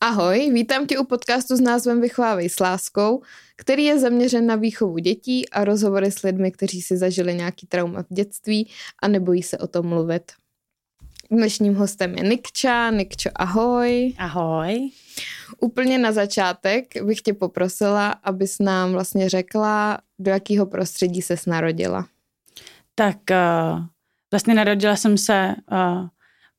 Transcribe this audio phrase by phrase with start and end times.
[0.00, 3.22] Ahoj, vítám tě u podcastu s názvem Vychovávej s láskou,
[3.56, 8.02] který je zaměřen na výchovu dětí a rozhovory s lidmi, kteří si zažili nějaký trauma
[8.02, 8.70] v dětství
[9.02, 10.32] a nebojí se o tom mluvit.
[11.30, 12.90] Dnešním hostem je Nikča.
[12.90, 14.14] Nikčo, ahoj.
[14.18, 14.90] Ahoj.
[15.60, 22.06] Úplně na začátek bych tě poprosila, abys nám vlastně řekla, do jakého prostředí ses narodila.
[22.94, 23.80] Tak uh,
[24.30, 26.08] vlastně narodila jsem se uh,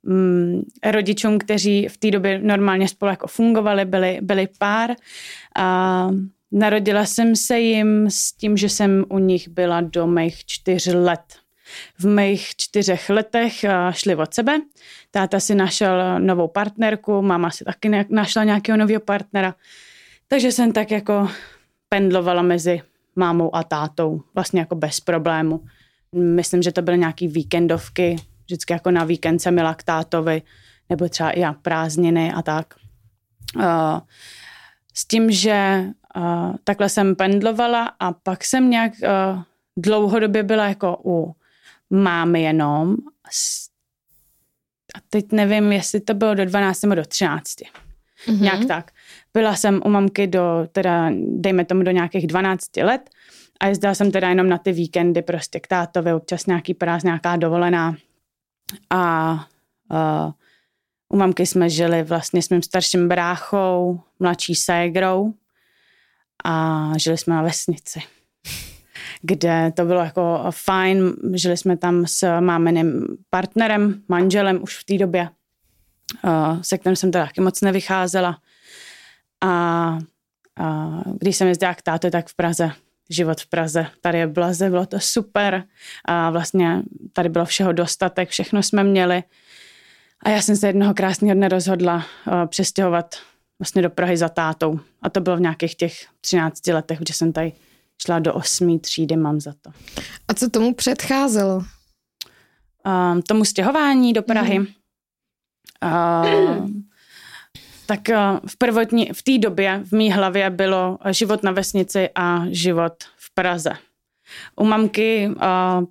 [0.04, 4.90] um, rodičům, kteří v té době normálně spolu jako fungovali, byli, byli pár.
[4.90, 6.16] Uh,
[6.52, 11.24] narodila jsem se jim s tím, že jsem u nich byla do mých čtyř let.
[12.00, 14.62] V mých čtyřech letech šli od sebe.
[15.12, 19.56] Táta si našel novou partnerku, máma si taky našla nějakého nového partnera.
[20.28, 21.30] Takže jsem tak jako
[21.90, 22.82] pendlovala mezi
[23.16, 25.64] mámou a tátou, vlastně jako bez problému.
[26.16, 28.16] Myslím, že to byly nějaký víkendovky,
[28.50, 30.42] vždycky jako na víkend jsem měla k tátovi,
[30.90, 32.74] nebo třeba i prázdniny a tak.
[33.56, 34.00] Uh,
[34.94, 39.42] s tím, že uh, takhle jsem pendlovala a pak jsem nějak uh,
[39.78, 41.36] dlouhodobě byla jako u
[41.90, 42.96] mámy jenom.
[44.96, 47.56] A teď nevím, jestli to bylo do 12 nebo do 13.
[47.56, 48.42] Mm-hmm.
[48.42, 48.92] Nějak tak.
[49.34, 53.10] Byla jsem u mamky do, teda dejme tomu do nějakých 12 let
[53.60, 57.36] a jezdila jsem teda jenom na ty víkendy prostě k tátovi, občas nějaký práz, nějaká
[57.36, 57.96] dovolená.
[58.90, 59.34] A
[59.92, 60.32] uh,
[61.10, 65.34] u mamky jsme žili vlastně s mým starším bráchou, mladší ségrou
[66.46, 68.02] a žili jsme na vesnici
[69.22, 71.14] kde to bylo jako fajn.
[71.34, 75.30] Žili jsme tam s mámeným partnerem, manželem už v té době,
[76.62, 78.38] se kterým jsem teda taky moc nevycházela.
[79.42, 82.72] A, a když jsem jezdila k táte, tak v Praze
[83.10, 83.88] život v Praze.
[84.02, 85.64] Tady je blaze, bylo to super
[86.06, 86.82] a vlastně
[87.14, 89.24] tady bylo všeho dostatek, všechno jsme měli.
[90.24, 93.16] A já jsem se jednoho krásného dne rozhodla uh, přestěhovat
[93.60, 94.80] vlastně do Prahy za tátou.
[95.02, 97.54] A to bylo v nějakých těch 13 letech, že jsem tady
[98.02, 99.72] šla do osmý třídy, mám za to.
[100.28, 101.56] A co tomu předcházelo?
[102.86, 104.60] Uh, tomu stěhování do Prahy.
[104.60, 104.68] Mm.
[105.84, 106.70] Uh,
[107.90, 112.46] tak uh, v prvotní, v té době v mý hlavě bylo život na vesnici a
[112.50, 113.72] život v Praze.
[114.56, 115.36] U mamky uh,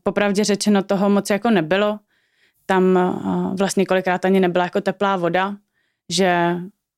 [0.03, 1.99] popravdě řečeno toho moc jako nebylo.
[2.67, 2.99] Tam
[3.59, 5.57] vlastně kolikrát ani nebyla jako teplá voda,
[6.09, 6.57] že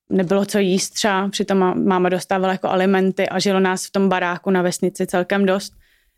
[0.09, 4.49] nebylo co jíst třeba, přitom máma dostávala jako alimenty a žilo nás v tom baráku
[4.49, 5.73] na vesnici celkem dost.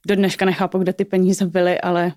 [0.08, 2.12] Do dneška nechápu, kde ty peníze byly, ale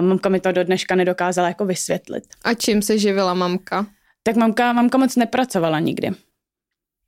[0.00, 2.24] mamka mi to do dneška nedokázala jako vysvětlit.
[2.44, 3.86] A čím se živila mamka?
[4.26, 6.10] Tak mamka, mamka moc nepracovala nikdy.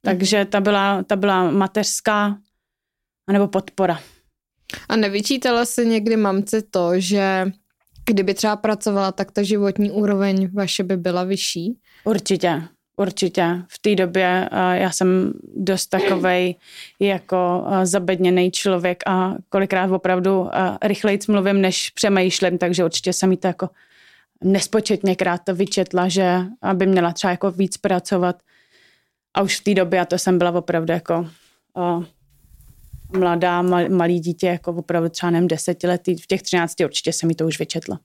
[0.03, 2.39] Takže ta byla, ta byla mateřská
[3.29, 4.01] anebo podpora.
[4.89, 7.53] A nevyčítala se někdy mamce to, že
[8.07, 11.79] kdyby třeba pracovala, tak ta životní úroveň vaše by byla vyšší?
[12.05, 12.63] Určitě.
[12.97, 13.63] Určitě.
[13.69, 16.55] V té době já jsem dost takovej
[17.01, 20.49] jako zabedněný člověk a kolikrát opravdu
[20.83, 23.69] rychleji mluvím, než přemýšlím, takže určitě jsem jí to jako
[24.45, 28.43] nespočetněkrát to vyčetla, že aby měla třeba jako víc pracovat.
[29.37, 31.29] A už v té době, a to jsem byla opravdu jako
[31.75, 32.05] uh,
[33.19, 37.35] mladá, mal, malý dítě, jako opravdu třeba nevím, desetiletý, v těch třinácti určitě jsem mi
[37.35, 38.01] to už vyčetla.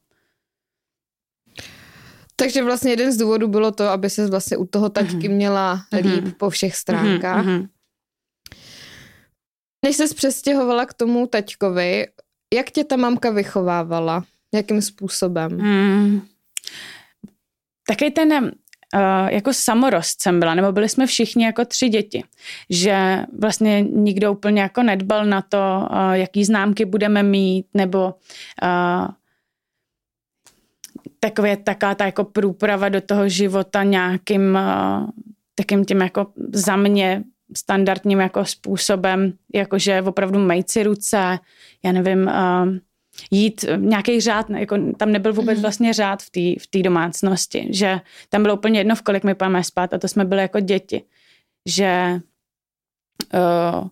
[2.35, 5.35] Takže vlastně jeden z důvodů bylo to, aby se vlastně u toho taťky mm-hmm.
[5.35, 6.33] měla líp mm-hmm.
[6.37, 7.45] po všech stránkách.
[7.45, 7.67] Mm-hmm.
[9.85, 12.07] Než se přestěhovala k tomu taťkovi,
[12.53, 14.25] jak tě ta mamka vychovávala?
[14.53, 15.51] Jakým způsobem?
[15.51, 16.21] Mm.
[17.87, 18.51] Taky ten
[18.95, 22.23] uh, jako samorost jsem byla, nebo byli jsme všichni jako tři děti,
[22.69, 28.15] že vlastně nikdo úplně jako nedbal na to, uh, jaký známky budeme mít, nebo
[28.63, 29.07] uh,
[31.19, 35.09] takové, taká ta jako průprava do toho života nějakým uh,
[35.55, 37.23] takým tím jako za mě
[37.57, 41.39] standardním jako způsobem, jakože opravdu mejt si ruce,
[41.83, 42.77] já nevím, uh,
[43.31, 45.61] jít nějaký řád, jako tam nebyl vůbec mm.
[45.61, 49.35] vlastně řád v té v tý domácnosti, že tam bylo úplně jedno, v kolik my
[49.35, 51.03] půjdeme spát a to jsme byli jako děti,
[51.65, 52.19] že
[53.33, 53.87] uh,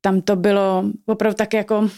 [0.00, 1.88] tam to bylo opravdu tak jako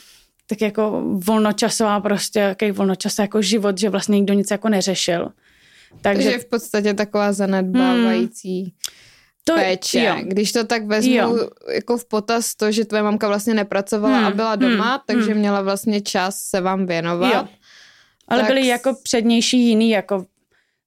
[0.47, 5.33] tak jako volnočasová prostě, jaký volnočas jako život, že vlastně nikdo nic jako neřešil.
[6.01, 8.71] Takže, Takže v podstatě taková zanedbávající hmm,
[9.45, 10.03] to, péče.
[10.05, 10.17] Jo.
[10.23, 11.51] Když to tak vezmu jo.
[11.73, 15.31] jako v potaz to, že tvoje mamka vlastně nepracovala hmm, a byla doma, hmm, takže
[15.31, 15.39] hmm.
[15.39, 17.35] měla vlastně čas se vám věnovat.
[17.35, 17.49] Jo.
[18.29, 18.49] Ale tak...
[18.49, 20.25] byly jako přednější jiný jako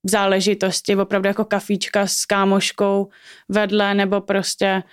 [0.03, 3.09] záležitosti, opravdu jako kafíčka s kámoškou
[3.49, 4.83] vedle, nebo prostě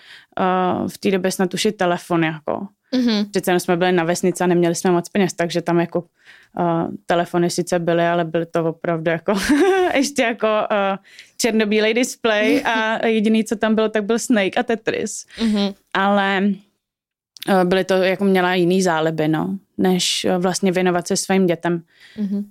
[0.41, 2.69] uh, v té době snad už i telefon, jako.
[2.95, 3.31] Mm-hmm.
[3.31, 7.51] Přece jsme byli na vesnici a neměli jsme moc peněz, takže tam jako uh, telefony
[7.51, 9.35] sice byly, ale byly to opravdu jako
[9.95, 10.97] ještě jako uh,
[11.37, 15.27] černobílej display a jediný, co tam bylo, tak byl Snake a Tetris.
[15.39, 15.75] Mm-hmm.
[15.95, 16.43] Ale
[17.49, 21.83] uh, byly to, jako měla jiný záliby, no, než uh, vlastně věnovat se svým dětem.
[22.19, 22.45] Mm-hmm.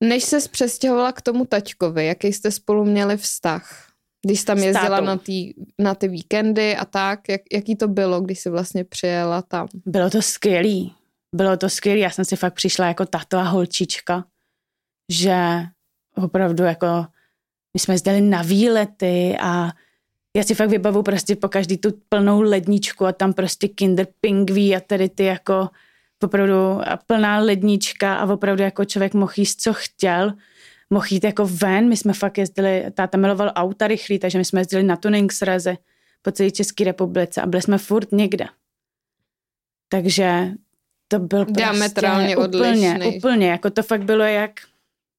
[0.00, 3.91] Než se přestěhovala k tomu taťkovi, jaký jste spolu měli vztah?
[4.26, 8.20] Když jsi tam jezdila na, tý, na ty víkendy a tak, jak, jaký to bylo,
[8.20, 9.68] když jsi vlastně přijela tam?
[9.86, 10.94] Bylo to skvělý.
[11.34, 12.00] Bylo to skvělý.
[12.00, 14.24] Já jsem si fakt přišla jako tato a holčička,
[15.12, 15.36] že
[16.16, 16.86] opravdu jako
[17.74, 19.70] my jsme jezdili na výlety a
[20.36, 24.76] já si fakt vybavu prostě po každý tu plnou ledničku a tam prostě kinder pingví
[24.76, 25.68] a tady ty jako
[26.22, 30.32] opravdu plná lednička a opravdu jako člověk mohl jíst, co chtěl
[30.92, 31.88] mohl jít jako ven.
[31.88, 35.78] My jsme fakt jezdili, táta miloval auta rychlý, takže my jsme jezdili na tuning srazy
[36.22, 38.46] po celé České republice a byli jsme furt někde.
[39.88, 40.50] Takže
[41.08, 43.16] to byl prostě Diametrálně úplně, odlišný.
[43.16, 44.60] úplně, jako to fakt bylo jak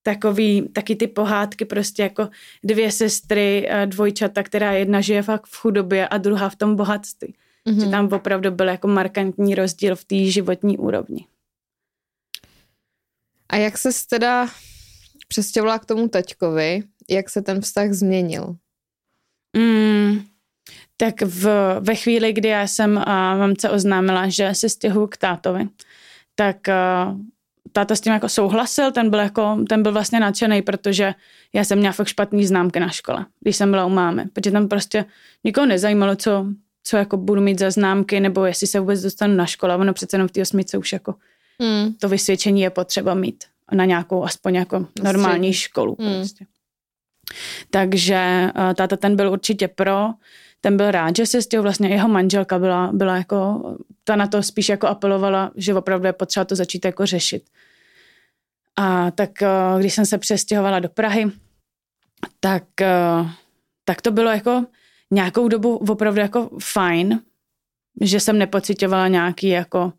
[0.04, 2.30] takový, taky ty pohádky prostě jako
[2.64, 7.36] dvě sestry, dvojčata, která jedna žije fakt v chudobě a druhá v tom bohatství.
[7.68, 7.84] Mm-hmm.
[7.84, 11.28] Že tam opravdu byl jako markantní rozdíl v té životní úrovni.
[13.50, 14.50] A jak se teda
[15.34, 18.56] přestěhovala k tomu taťkovi, jak se ten vztah změnil?
[19.58, 20.22] Mm,
[20.98, 21.46] tak v,
[21.80, 25.68] ve chvíli, kdy já jsem a mamce oznámila, že se stěhuji k tátovi,
[26.36, 27.16] tak a,
[27.72, 31.14] táta s tím jako souhlasil, ten byl, jako, ten byl vlastně nadšený, protože
[31.54, 34.68] já jsem měla fakt špatný známky na škole, když jsem byla u mámy, protože tam
[34.68, 35.06] prostě
[35.44, 36.46] nikoho nezajímalo, co,
[36.84, 40.16] co jako budu mít za známky, nebo jestli se vůbec dostanu na školu, ono přece
[40.16, 41.16] jenom v té osmice už jako
[41.60, 41.94] mm.
[41.94, 45.96] to vysvědčení je potřeba mít na nějakou aspoň jako normální školu.
[46.00, 46.14] Hmm.
[46.20, 46.46] Prostě.
[47.70, 50.10] Takže uh, táta ten byl určitě pro,
[50.62, 53.62] ten byl rád, že se s tím vlastně jeho manželka byla, byla jako,
[54.04, 57.44] ta na to spíš jako apelovala, že opravdu je potřeba to začít jako řešit.
[58.76, 61.32] A tak uh, když jsem se přestěhovala do Prahy,
[62.40, 63.32] tak, uh,
[63.86, 64.66] tak to bylo jako
[65.12, 67.20] nějakou dobu opravdu jako fajn,
[68.02, 69.94] že jsem nepocitovala nějaký jako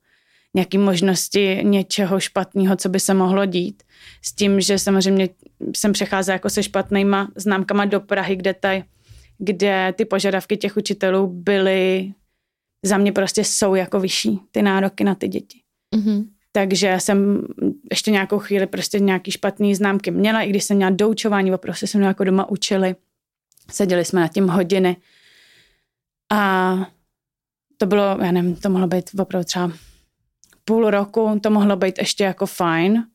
[0.54, 3.82] nějaké možnosti něčeho špatného, co by se mohlo dít.
[4.22, 5.28] S tím, že samozřejmě
[5.76, 8.82] jsem přecházela jako se špatnýma známkama do Prahy, kde, taj,
[9.38, 12.12] kde ty požadavky těch učitelů byly
[12.84, 15.60] za mě prostě jsou jako vyšší, ty nároky na ty děti.
[15.96, 16.24] Mm-hmm.
[16.52, 17.46] Takže jsem
[17.90, 22.06] ještě nějakou chvíli prostě nějaký špatný známky měla, i když jsem měla doučování, se mnou
[22.06, 22.94] jako doma učili.
[23.70, 24.96] Seděli jsme na tím hodiny.
[26.32, 26.76] A
[27.76, 29.72] to bylo, já nevím, to mohlo být opravdu třeba
[30.64, 33.06] půl roku to mohlo být ještě jako fajn,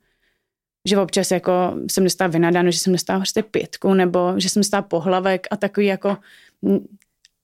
[0.87, 1.51] že občas jako
[1.91, 5.85] jsem dostala vynadáno, že jsem dostala prostě pětku, nebo že jsem dostala pohlavek a takový
[5.85, 6.17] jako,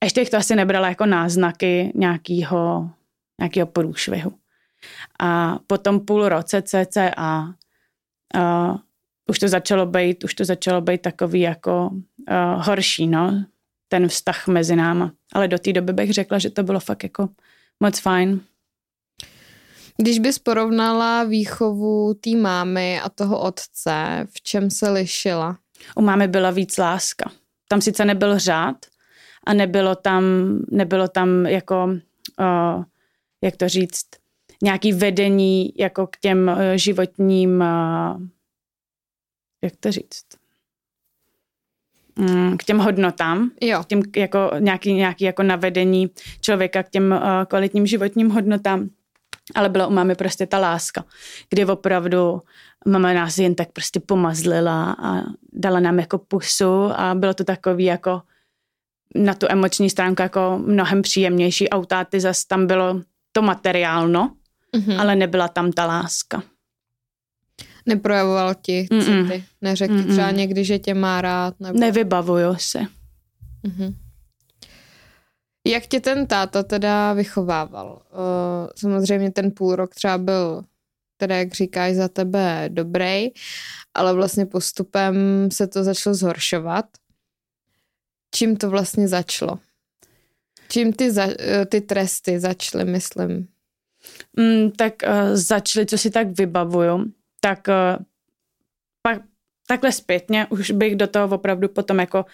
[0.04, 2.90] ještě bych to asi nebrala jako náznaky nějakého,
[3.40, 4.34] nějakého průšvihu.
[5.20, 7.48] A potom půl roce cca a
[9.30, 13.46] už to začalo být, už to začalo být takový jako uh, horší, no,
[13.88, 15.12] ten vztah mezi náma.
[15.34, 17.30] Ale do té doby bych řekla, že to bylo fakt jako
[17.80, 18.42] moc fajn.
[19.98, 25.58] Když bys porovnala výchovu té mámy a toho otce, v čem se lišila?
[25.96, 27.32] U mámy byla víc láska.
[27.68, 28.76] Tam sice nebyl řád
[29.48, 30.24] a nebylo tam,
[30.72, 31.86] nebylo tam jako,
[32.40, 32.84] uh,
[33.42, 34.06] jak to říct,
[34.64, 38.22] nějaký vedení jako k těm uh, životním, uh,
[39.62, 40.26] jak to říct,
[42.16, 43.84] mm, k těm hodnotám, jo.
[43.84, 46.10] K těm jako nějaký, nějaký jako navedení
[46.42, 48.90] člověka k těm uh, kvalitním životním hodnotám
[49.56, 51.06] ale byla u mámy prostě ta láska,
[51.50, 52.42] kdy opravdu
[52.88, 55.22] mama nás jen tak prostě pomazlila a
[55.54, 58.22] dala nám jako pusu a bylo to takový jako
[59.16, 61.70] na tu emoční stránku jako mnohem příjemnější.
[61.70, 64.36] Autáty zase tam bylo to materiálno,
[64.78, 65.00] mm-hmm.
[65.00, 66.44] ale nebyla tam ta láska.
[67.86, 69.44] Neprojevoval ti city?
[69.62, 71.60] Neřekl ti třeba někdy, že tě má rád?
[71.60, 71.80] Nebo...
[71.80, 72.80] Nevybavuju se.
[72.80, 73.96] Mm-hmm.
[75.68, 78.02] Jak tě ten táta teda vychovával?
[78.12, 80.64] Uh, samozřejmě ten půl rok třeba byl,
[81.18, 83.28] teda jak říkáš, za tebe dobrý,
[83.94, 85.16] ale vlastně postupem
[85.52, 86.86] se to začalo zhoršovat.
[88.36, 89.60] Čím to vlastně začalo?
[90.70, 93.48] Čím ty, za, eh, ty tresty začaly, myslím?
[94.38, 97.06] Mm, tak uh, začaly, co si tak vybavuju,
[97.40, 98.06] tak uh,
[99.02, 99.22] pak
[99.68, 102.26] takhle zpětně už bych do toho opravdu potom jako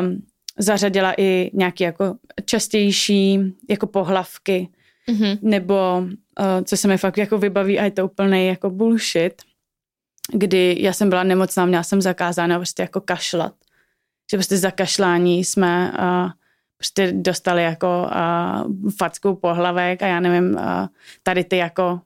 [0.00, 0.26] um,
[0.58, 4.68] zařadila i nějaké jako častější jako pohlavky,
[5.08, 5.38] mm-hmm.
[5.42, 9.42] nebo uh, co se mi fakt jako vybaví a je to úplný jako bullshit,
[10.32, 13.54] kdy já jsem byla nemocná, měla jsem zakázána prostě jako kašlat.
[14.30, 16.30] Že prostě za kašlání jsme uh,
[16.76, 20.86] prostě dostali jako uh, fackou pohlavek a já nevím, uh,
[21.22, 22.00] tady ty jako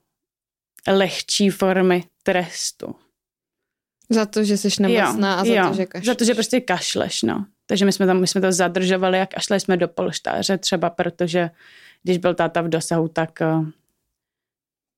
[0.87, 2.95] lehčí formy trestu.
[4.09, 6.05] Za to, že jsi nemocná jo, a za jo, to, že kašleš.
[6.05, 7.45] Za to, že prostě kašleš, no.
[7.65, 11.49] Takže my jsme, tam, my jsme to zadržovali a kašleli jsme do polštáře třeba, protože
[12.03, 13.55] když byl táta v dosahu, tak, eh,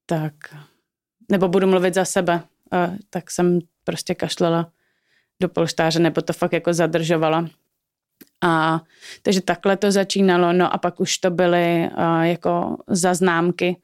[0.06, 0.34] tak
[1.32, 2.42] nebo budu mluvit za sebe,
[2.74, 4.72] eh, tak jsem prostě kašlela
[5.42, 7.50] do polštáře, nebo to fakt jako zadržovala.
[8.42, 8.82] A,
[9.22, 13.78] takže takhle to začínalo, no a pak už to byly uh, jako zaznámky,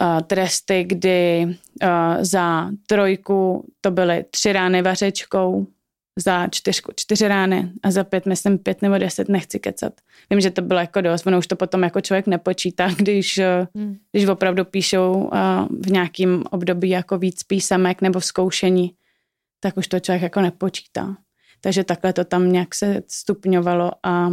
[0.00, 1.88] uh, tresty, kdy uh,
[2.20, 5.66] za trojku to byly tři rány vařečkou,
[6.18, 9.92] za čtyřku čtyři rány a za pět, myslím pět nebo deset, nechci kecat.
[10.30, 13.40] Vím, že to bylo jako dost, ono už to potom jako člověk nepočítá, když,
[13.74, 13.96] hmm.
[14.12, 15.30] když opravdu píšou
[15.80, 18.94] v nějakém období jako víc písemek nebo v zkoušení,
[19.60, 21.16] tak už to člověk jako nepočítá.
[21.60, 24.32] Takže takhle to tam nějak se stupňovalo a...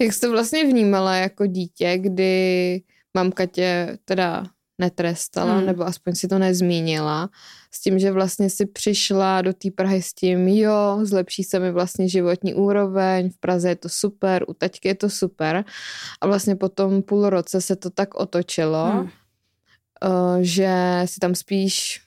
[0.00, 2.82] Jak jsi to vlastně vnímala jako dítě, kdy
[3.14, 4.46] mamka tě teda
[4.78, 5.66] netrestala, hmm.
[5.66, 7.30] nebo aspoň si to nezmínila,
[7.70, 11.72] s tím, že vlastně si přišla do té Prahy s tím, jo, zlepší se mi
[11.72, 15.64] vlastně životní úroveň, v Praze je to super, u taťky je to super.
[16.20, 19.00] A vlastně po tom půl roce se to tak otočilo, hmm.
[19.02, 19.10] uh,
[20.40, 22.00] že si tam spíš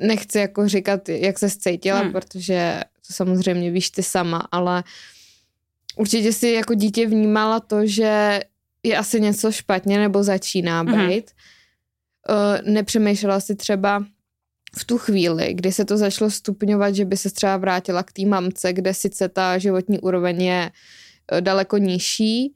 [0.00, 2.12] nechci jako říkat, jak se cítila, hmm.
[2.12, 4.84] protože to samozřejmě víš ty sama, ale
[5.96, 8.40] určitě si jako dítě vnímala to, že
[8.82, 11.30] je asi něco špatně nebo začíná být.
[12.28, 12.38] Hmm.
[12.62, 14.04] Uh, nepřemýšlela si třeba
[14.76, 18.24] v tu chvíli, kdy se to začalo stupňovat, že by se třeba vrátila k té
[18.24, 20.70] mamce, kde sice ta životní úroveň je
[21.32, 22.54] eh, daleko nižší,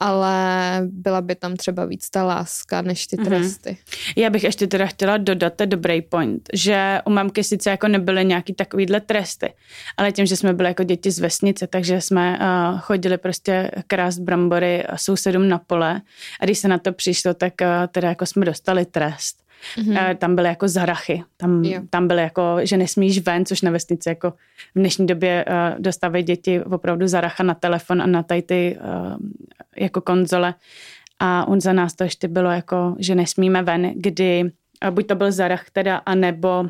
[0.00, 3.26] ale byla by tam třeba víc ta láska než ty mhm.
[3.26, 3.70] tresty.
[3.70, 4.12] Mm-hmm.
[4.16, 8.24] Já bych ještě teda chtěla dodat ten dobrý point, že u mamky sice jako nebyly
[8.24, 9.52] nějaký takovýhle tresty,
[9.96, 14.18] ale tím, že jsme byli jako děti z vesnice, takže jsme uh, chodili prostě krást
[14.18, 16.00] brambory sousedům na pole
[16.40, 19.41] a když se na to přišlo, tak uh, teda jako jsme dostali trest.
[19.76, 20.16] Mm-hmm.
[20.16, 21.24] Tam byly jako zarachy.
[21.36, 24.30] Tam, tam byly jako, že nesmíš ven, což na vesnici jako
[24.74, 29.16] v dnešní době uh, dostávají děti opravdu zaracha na telefon a na tady ty uh,
[29.76, 30.54] jako konzole.
[31.18, 35.14] A on za nás to ještě bylo jako, že nesmíme ven, kdy uh, buď to
[35.14, 36.66] byl zarach teda, anebo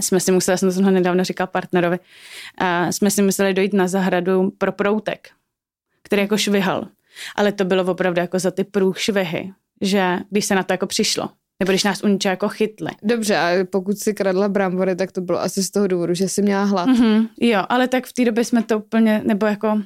[0.00, 4.52] jsme si museli, jsem to nedávno říkal partnerovi, uh, jsme si museli dojít na zahradu
[4.58, 5.28] pro proutek,
[6.02, 6.88] který jako švihal.
[7.36, 11.28] Ale to bylo opravdu jako za ty průšvihy, že když se na to jako přišlo,
[11.60, 12.90] nebo když nás u něčeho jako chytli.
[13.02, 16.42] Dobře, a pokud si kradla brambory, tak to bylo asi z toho důvodu, že jsi
[16.42, 16.88] měla hlad.
[16.88, 19.82] Mm-hmm, jo, ale tak v té době jsme to úplně, nebo jako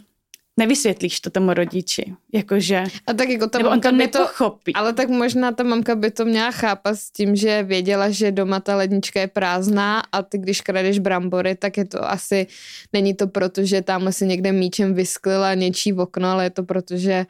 [0.57, 4.73] nevysvětlíš to tomu rodiči, jakože, a tak jako ta nebo on to nepochopí.
[4.73, 8.33] To, ale tak možná ta mamka by to měla chápat s tím, že věděla, že
[8.33, 12.47] doma ta lednička je prázdná a ty když kradeš brambory, tak je to asi,
[12.93, 16.63] není to proto, že tamhle si někde míčem vysklila něčí v okno, ale je to
[16.63, 17.27] proto, že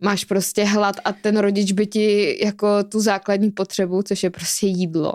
[0.00, 4.66] máš prostě hlad a ten rodič by ti jako tu základní potřebu, což je prostě
[4.66, 5.12] jídlo,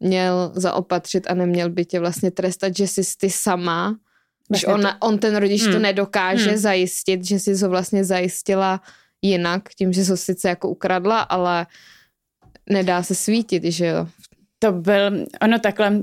[0.00, 3.96] měl zaopatřit a neměl by tě vlastně trestat, že jsi ty sama,
[4.48, 5.72] když on, on ten rodič hmm.
[5.72, 6.58] to nedokáže hmm.
[6.58, 8.80] zajistit, že jsi ho vlastně zajistila
[9.22, 11.66] jinak, tím, že jsi sice jako ukradla, ale
[12.70, 14.08] nedá se svítit, že jo.
[14.58, 16.02] To byl, ono takhle, uh,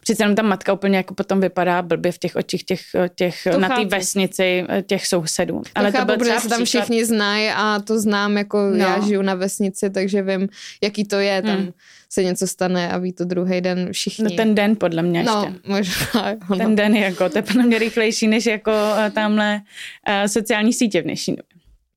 [0.00, 2.80] Přece jenom ta matka úplně jako potom vypadá blbě v těch očích těch,
[3.14, 5.62] těch na té vesnici těch sousedů.
[5.62, 8.76] To Ale chápu, to protože se tam všichni znají a to znám, jako no.
[8.76, 10.48] já žiju na vesnici, takže vím,
[10.82, 11.72] jaký to je, tam hmm.
[12.10, 14.24] se něco stane a ví to druhý den všichni.
[14.24, 15.68] No ten den podle mě no, ještě.
[15.68, 16.34] možná.
[16.50, 16.56] No.
[16.56, 19.60] Ten den jako, to je podle mě rychlejší než jako eh, tamhle
[20.08, 21.52] uh, sociální sítě v dnešní době.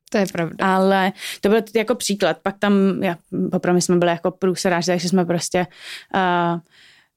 [0.09, 0.65] To je pravda.
[0.65, 1.11] Ale
[1.41, 2.37] to byl jako příklad.
[2.43, 2.73] Pak tam,
[3.03, 3.17] já,
[3.51, 5.67] opravdu jsme byli jako průseráři, takže jsme prostě
[6.15, 6.59] uh,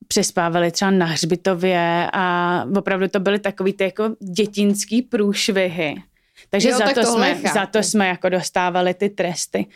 [0.09, 6.03] přespávali třeba na hřbitově a opravdu to byly takový ty jako dětinský průšvihy.
[6.51, 9.67] Takže jo, za, to jsme, za to jsme jako dostávali ty tresty.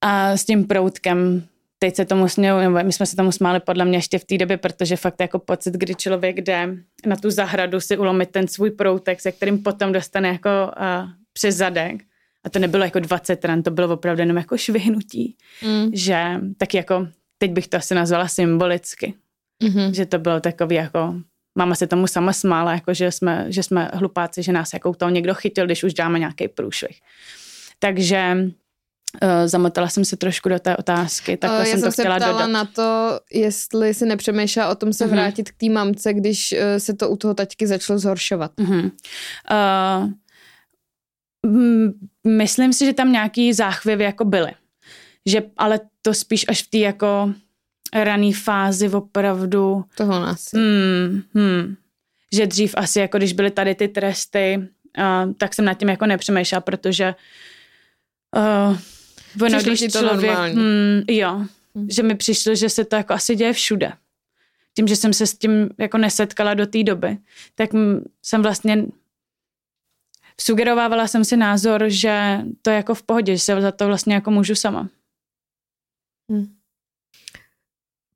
[0.00, 1.46] A s tím proutkem
[1.78, 4.38] teď se tomu směju, nebo my jsme se tomu smáli podle mě ještě v té
[4.38, 8.70] době, protože fakt jako pocit, kdy člověk jde na tu zahradu si ulomit ten svůj
[8.70, 11.96] proutek, se kterým potom dostane jako uh, přes zadek.
[12.44, 15.36] A to nebylo jako 20 ran, to bylo opravdu jenom jako švihnutí.
[15.62, 15.90] Mm.
[15.92, 17.08] Že tak jako,
[17.42, 19.14] teď bych to asi nazvala symbolicky.
[19.64, 19.90] Mm-hmm.
[19.90, 21.14] Že to bylo takový jako,
[21.58, 25.08] máma se tomu sama smála, jako že jsme, že jsme hlupáci, že nás jako to
[25.08, 27.00] někdo chytil, když už dáme nějaký průšvih.
[27.78, 28.36] Takže
[29.22, 32.26] Uh, zamotala jsem se trošku do té otázky, tak uh, jsem, jsem to chtěla se
[32.26, 32.46] dodat.
[32.46, 35.10] na to, jestli si nepřemýšlela o tom se uh-huh.
[35.10, 38.52] vrátit k té mamce, když uh, se to u toho taťky začalo zhoršovat.
[38.56, 38.90] Uh-huh.
[39.50, 40.10] Uh,
[42.26, 44.52] myslím si, že tam nějaký záchvěvy jako byly.
[45.26, 47.34] Že, ale to spíš až v té jako
[47.94, 49.84] rané fázi opravdu.
[49.96, 50.52] Toho nás.
[50.54, 51.76] Hmm, hmm,
[52.32, 56.06] že dřív asi jako když byly tady ty tresty, uh, tak jsem nad tím jako
[56.06, 57.14] nepřemýšlela, protože
[58.36, 61.90] uh, ono, když to člověk, hmm, jo, hmm.
[61.90, 63.92] že mi přišlo, že se to jako asi děje všude.
[64.76, 67.18] Tím, že jsem se s tím jako nesetkala do té doby,
[67.54, 67.70] tak
[68.22, 68.84] jsem vlastně
[70.40, 74.14] sugerovávala jsem si názor, že to je jako v pohodě, že se za to vlastně
[74.14, 74.88] jako můžu sama.
[76.30, 76.46] Hmm.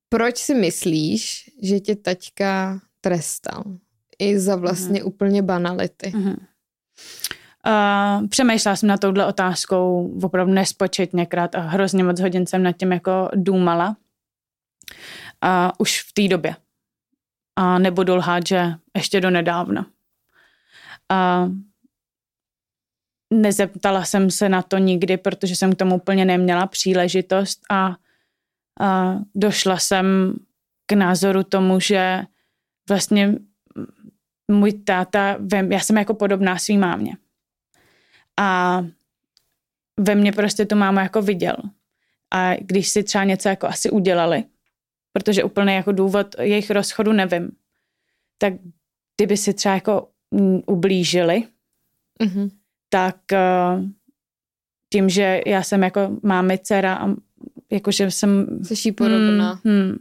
[0.08, 3.64] Proč si myslíš, že tě taťka trestal?
[4.18, 5.08] I za vlastně hmm.
[5.08, 6.10] úplně banality.
[6.10, 6.36] Hmm.
[7.66, 12.92] Uh, přemýšlela jsem na touhle otázkou opravdu nespočetněkrát a hrozně moc hodin jsem nad tím
[12.92, 13.96] jako důmala.
[15.44, 16.56] Uh, už v té době.
[17.56, 19.86] A nebudu lhát, že ještě do nedávna.
[21.12, 21.52] Uh,
[23.32, 27.96] nezeptala jsem se na to nikdy, protože jsem k tomu úplně neměla příležitost a,
[28.80, 30.36] a došla jsem
[30.86, 32.22] k názoru tomu, že
[32.88, 33.34] vlastně
[34.50, 35.38] můj táta,
[35.70, 37.16] já jsem jako podobná svým mámě.
[38.40, 38.80] A
[40.00, 41.56] ve mně prostě to máma jako viděl.
[42.30, 44.44] A když si třeba něco jako asi udělali,
[45.12, 47.50] protože úplně jako důvod jejich rozchodu nevím,
[48.38, 48.52] tak
[49.16, 50.08] kdyby si třeba jako
[50.66, 51.48] ublížili,
[52.20, 52.50] mm-hmm
[52.94, 53.82] tak eh,
[54.92, 57.08] tím, že já jsem jako mámy dcera a
[57.70, 58.60] jakože jsem...
[58.62, 59.60] Jsi podobná.
[59.64, 59.98] Hmm, hmm,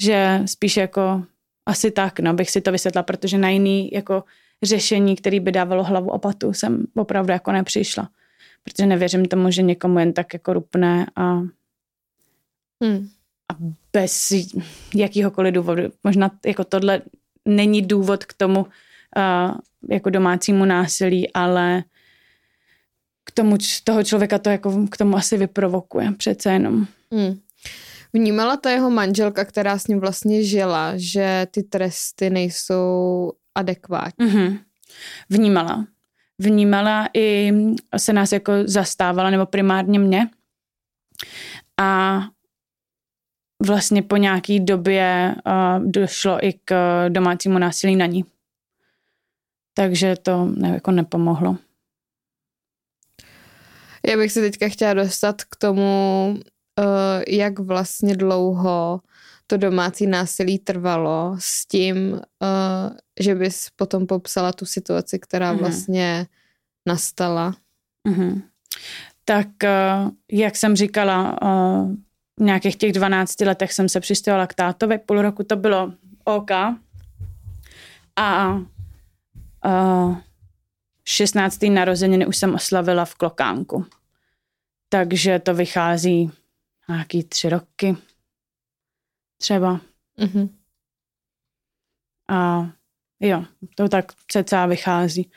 [0.00, 1.22] že spíš jako
[1.66, 4.24] asi tak, no, bych si to vysvětla, protože na jiný jako
[4.62, 8.08] řešení, který by dávalo hlavu a patu, jsem opravdu jako nepřišla.
[8.64, 11.34] Protože nevěřím tomu, že někomu jen tak jako rupne a,
[12.84, 13.08] hmm.
[13.52, 13.56] a
[13.92, 14.32] bez
[14.94, 15.82] jakýhokoliv důvodu.
[16.04, 17.02] Možná jako tohle
[17.44, 19.56] není důvod k tomu, uh,
[19.90, 21.84] jako domácímu násilí, ale
[23.28, 26.86] k tomu toho člověka to jako k tomu asi vyprovokuje přece jenom.
[27.12, 27.38] Hmm.
[28.12, 34.26] Vnímala ta jeho manželka, která s ním vlastně žila, že ty tresty nejsou adekvátní?
[34.26, 34.58] Mm-hmm.
[35.30, 35.86] Vnímala.
[36.38, 37.52] Vnímala i
[37.96, 40.28] se nás jako zastávala, nebo primárně mě.
[41.80, 42.20] A
[43.66, 48.24] vlastně po nějaký době uh, došlo i k domácímu násilí na ní
[49.78, 51.56] takže to ne, jako nepomohlo.
[54.06, 56.34] Já bych se teďka chtěla dostat k tomu,
[56.78, 56.84] uh,
[57.28, 59.00] jak vlastně dlouho
[59.46, 65.58] to domácí násilí trvalo s tím, uh, že bys potom popsala tu situaci, která uh-huh.
[65.58, 66.26] vlastně
[66.88, 67.56] nastala.
[68.08, 68.42] Uh-huh.
[69.24, 71.38] Tak uh, jak jsem říkala,
[72.40, 75.92] v nějakých těch 12 letech jsem se přistěhovala k tátovi, půl roku to bylo
[76.24, 76.50] OK.
[78.16, 78.58] A
[79.66, 80.16] Uh,
[81.08, 81.58] 16.
[81.62, 83.86] narozeniny už jsem oslavila v Klokánku.
[84.88, 86.30] Takže to vychází
[86.88, 87.96] nějaký tři roky.
[89.38, 89.80] Třeba.
[90.18, 90.48] Mm-hmm.
[92.28, 92.70] A
[93.20, 93.44] jo,
[93.74, 95.30] to tak cca vychází.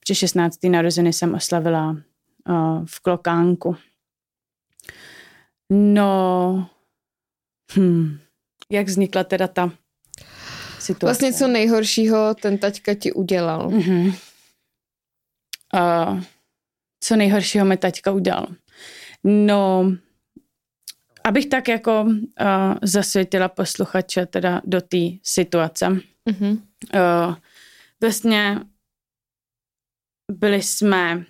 [0.00, 0.58] Protože 16.
[0.64, 3.76] narozeny jsem oslavila uh, v Klokánku.
[5.70, 6.70] No,
[7.76, 8.18] hm,
[8.70, 9.72] jak vznikla teda ta
[10.78, 11.06] situace.
[11.06, 13.70] Vlastně co nejhoršího ten taťka ti udělal.
[13.70, 14.25] Mm-hmm.
[15.76, 16.20] Uh,
[17.00, 18.46] co nejhoršího mi taťka udělal?
[19.24, 19.92] No,
[21.24, 22.14] abych tak jako uh,
[22.82, 25.86] zasvětila posluchače teda do té situace.
[25.86, 26.60] Mm-hmm.
[26.94, 27.34] Uh,
[28.00, 28.60] vlastně
[30.32, 31.24] byli jsme,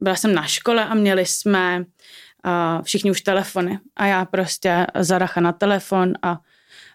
[0.00, 5.40] byla jsem na škole a měli jsme uh, všichni už telefony a já prostě zaracha
[5.40, 6.40] na telefon a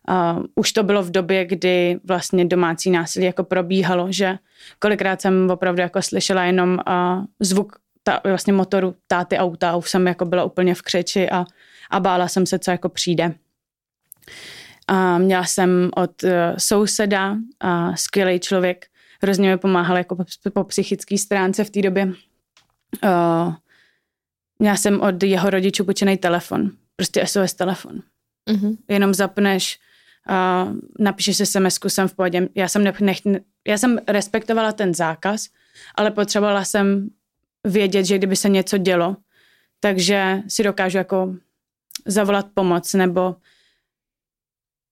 [0.09, 4.38] Uh, už to bylo v době, kdy vlastně domácí násilí jako probíhalo, že
[4.79, 9.89] kolikrát jsem opravdu jako slyšela jenom uh, zvuk ta, vlastně motoru táty auta a už
[9.89, 11.45] jsem jako byla úplně v křeči a,
[11.89, 13.33] a bála jsem se, co jako přijde.
[14.88, 18.85] A měla jsem od uh, souseda, uh, skvělý člověk,
[19.21, 22.05] hrozně mi pomáhal jako po, po psychické stránce v té době.
[22.05, 23.53] Uh,
[24.59, 28.01] měla jsem od jeho rodičů počený telefon, prostě SOS telefon.
[28.49, 28.77] Mm-hmm.
[28.88, 29.79] Jenom zapneš,
[30.29, 32.49] uh, napíšeš si sms jsem v pohodě.
[32.55, 33.17] Já jsem, nech, nech,
[33.67, 35.47] já jsem respektovala ten zákaz,
[35.95, 37.10] ale potřebovala jsem
[37.67, 39.15] vědět, že kdyby se něco dělo,
[39.79, 41.36] takže si dokážu jako
[42.05, 43.36] zavolat pomoc nebo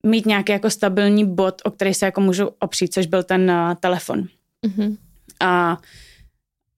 [0.04, 3.74] mít nějaký jako stabilní bod, o který se jako můžu opřít, což byl ten uh,
[3.74, 4.28] telefon.
[4.66, 4.98] Mm-hmm.
[5.40, 5.78] A,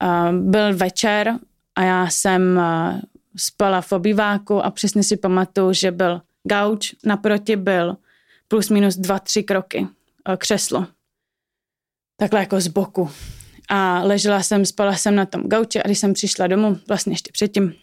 [0.00, 1.38] a byl večer
[1.74, 3.00] a já jsem uh,
[3.36, 7.96] spala v obýváku a přesně si pamatuju, že byl gauč, naproti byl
[8.50, 10.86] plus minus dva, tři kroky uh, křeslo.
[12.16, 13.10] Takhle jako z boku.
[13.68, 17.32] A ležela jsem, spala jsem na tom gauči a když jsem přišla domů, vlastně ještě
[17.32, 17.74] předtím,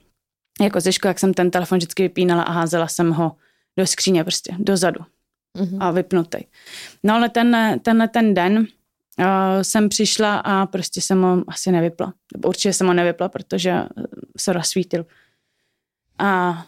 [0.61, 3.35] jako ze školy, jak jsem ten telefon vždycky vypínala a házela jsem ho
[3.77, 4.99] do skříně prostě, dozadu
[5.55, 5.77] mm-hmm.
[5.79, 6.37] a vypnutý.
[7.03, 8.65] No ale ten, tenhle ten den uh,
[9.61, 12.13] jsem přišla a prostě jsem ho asi nevypla.
[12.33, 13.83] Nebo určitě jsem ho nevypla, protože
[14.37, 15.05] se rozsvítil.
[16.19, 16.65] A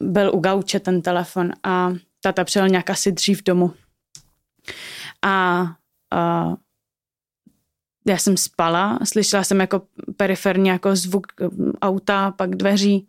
[0.00, 1.92] byl u gauče ten telefon a
[2.26, 3.74] tata přijel nějak asi dřív domů.
[5.22, 5.62] A
[6.14, 6.54] uh,
[8.06, 9.82] já jsem spala, slyšela jsem jako
[10.16, 11.26] periferně jako zvuk
[11.82, 13.08] auta, pak dveří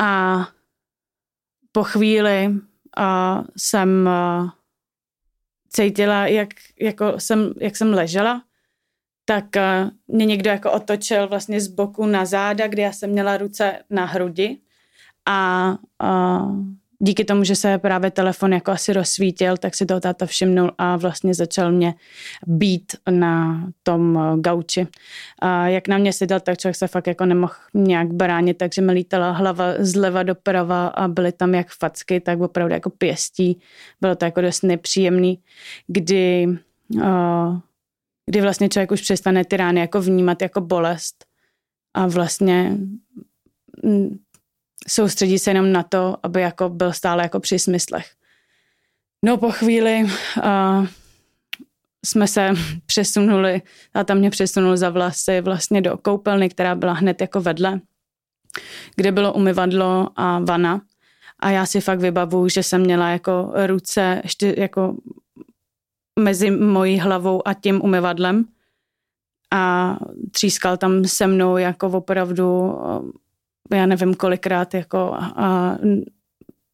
[0.00, 0.48] a
[1.72, 2.54] po chvíli
[2.96, 4.54] a jsem a,
[5.68, 6.48] cítila, jak,
[6.80, 8.42] jako jsem, jak jsem ležela,
[9.24, 13.36] tak a, mě někdo jako otočil vlastně z boku na záda, kdy já jsem měla
[13.36, 14.60] ruce na hrudi
[15.26, 16.40] a, a
[17.04, 20.96] díky tomu, že se právě telefon jako asi rozsvítil, tak si toho táta všimnul a
[20.96, 21.94] vlastně začal mě
[22.46, 24.86] být na tom eh, gauči.
[25.38, 28.92] A jak na mě seděl, tak člověk se fakt jako nemohl nějak bránit, takže mi
[28.92, 33.60] lítala hlava zleva doprava a byly tam jak facky, tak opravdu jako pěstí.
[34.00, 35.38] Bylo to jako dost nepříjemný,
[35.86, 36.46] kdy,
[36.94, 37.58] uh,
[38.26, 41.24] kdy vlastně člověk už přestane ty rány jako vnímat jako bolest
[41.94, 42.76] a vlastně
[44.88, 48.06] soustředit se jenom na to, aby jako byl stále jako při smyslech.
[49.24, 50.86] No po chvíli uh,
[52.06, 52.50] jsme se
[52.86, 53.62] přesunuli,
[53.94, 57.80] a tam mě přesunul za vlasy vlastně do koupelny, která byla hned jako vedle,
[58.96, 60.80] kde bylo umyvadlo a vana.
[61.38, 64.96] A já si fakt vybavu, že jsem měla jako ruce ještě jako
[66.18, 68.44] mezi mojí hlavou a tím umyvadlem
[69.52, 69.96] a
[70.30, 72.78] třískal tam se mnou jako opravdu
[73.74, 75.78] já nevím kolikrát jako a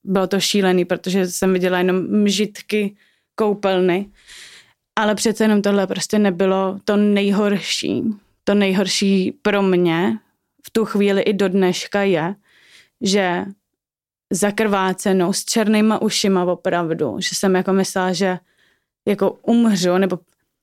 [0.05, 2.97] bylo to šílený, protože jsem viděla jenom mžitky
[3.35, 4.11] koupelny,
[4.99, 8.03] ale přece jenom tohle prostě nebylo to nejhorší.
[8.45, 10.19] To nejhorší pro mě
[10.67, 12.35] v tu chvíli i do dneška je,
[13.01, 13.45] že
[14.33, 18.39] zakrvácenou s černýma ušima opravdu, že jsem jako myslela, že
[19.09, 20.17] jako umřu, nebo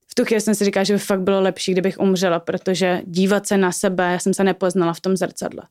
[0.08, 3.48] v tu chvíli jsem si říkala, že by fakt bylo lepší, kdybych umřela, protože dívat
[3.48, 5.64] se na sebe, já jsem se nepoznala v tom zrcadle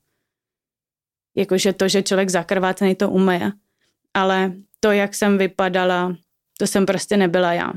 [1.34, 3.52] jakože to, že člověk zakrvácený to umyje.
[4.14, 6.16] Ale to, jak jsem vypadala,
[6.58, 7.72] to jsem prostě nebyla já.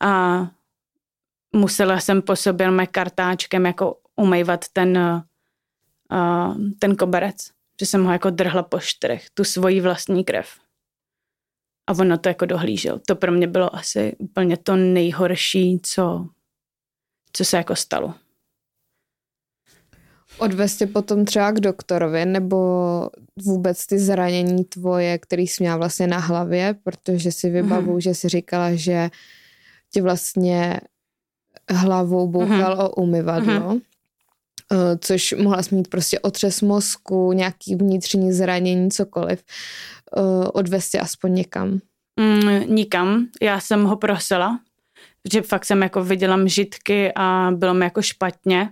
[0.00, 0.42] A
[1.56, 5.22] musela jsem po sobě kartáčkem jako umývat ten,
[6.12, 7.36] uh, ten koberec,
[7.80, 10.48] že jsem ho jako drhla po čtyřech, tu svoji vlastní krev.
[11.86, 13.00] A ono to jako dohlížel.
[13.06, 16.28] To pro mě bylo asi úplně to nejhorší, co,
[17.32, 18.14] co se jako stalo.
[20.44, 22.58] Odvez tě potom třeba k doktorovi, nebo
[23.36, 28.00] vůbec ty zranění tvoje, který jsi měla vlastně na hlavě, protože si vybavu, mm.
[28.00, 29.10] že si říkala, že
[29.92, 30.80] ti vlastně
[31.70, 32.80] hlavou bouchal mm.
[32.80, 33.80] o umyvadlo, mm.
[34.98, 39.44] což mohla jsi mít prostě otřes mozku, nějaký vnitřní zranění, cokoliv.
[40.16, 41.80] Eh, odvez tě aspoň někam.
[42.20, 43.26] Mm, nikam.
[43.42, 44.60] Já jsem ho prosila,
[45.32, 48.68] že fakt jsem jako viděla mžitky a bylo mi jako špatně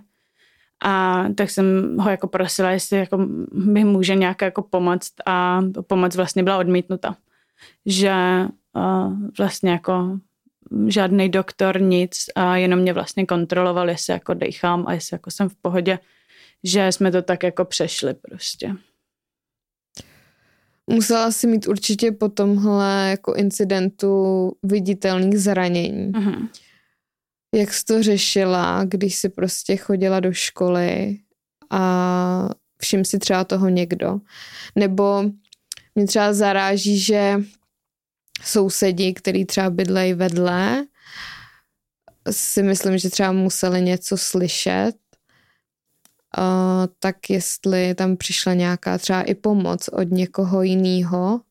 [0.83, 3.17] a tak jsem ho jako prosila, jestli jako
[3.53, 7.15] mi může nějak jako pomoct a pomoc vlastně byla odmítnuta.
[7.85, 8.13] Že
[8.75, 10.19] uh, vlastně jako
[10.87, 15.49] žádný doktor, nic a jenom mě vlastně kontroloval, jestli jako dechám a jestli jako jsem
[15.49, 15.99] v pohodě,
[16.63, 18.75] že jsme to tak jako přešli prostě.
[20.87, 26.11] Musela si mít určitě po tomhle jako incidentu viditelných zranění.
[26.11, 26.47] Uh-huh.
[27.53, 31.19] Jak jsi to řešila, když jsi prostě chodila do školy
[31.69, 32.49] a
[32.81, 34.19] všim si třeba toho někdo?
[34.75, 35.23] Nebo
[35.95, 37.35] mě třeba zaráží, že
[38.43, 40.85] sousedi, který třeba bydlejí vedle,
[42.31, 44.95] si myslím, že třeba museli něco slyšet,
[46.37, 46.43] uh,
[46.99, 51.41] tak jestli tam přišla nějaká třeba i pomoc od někoho jiného,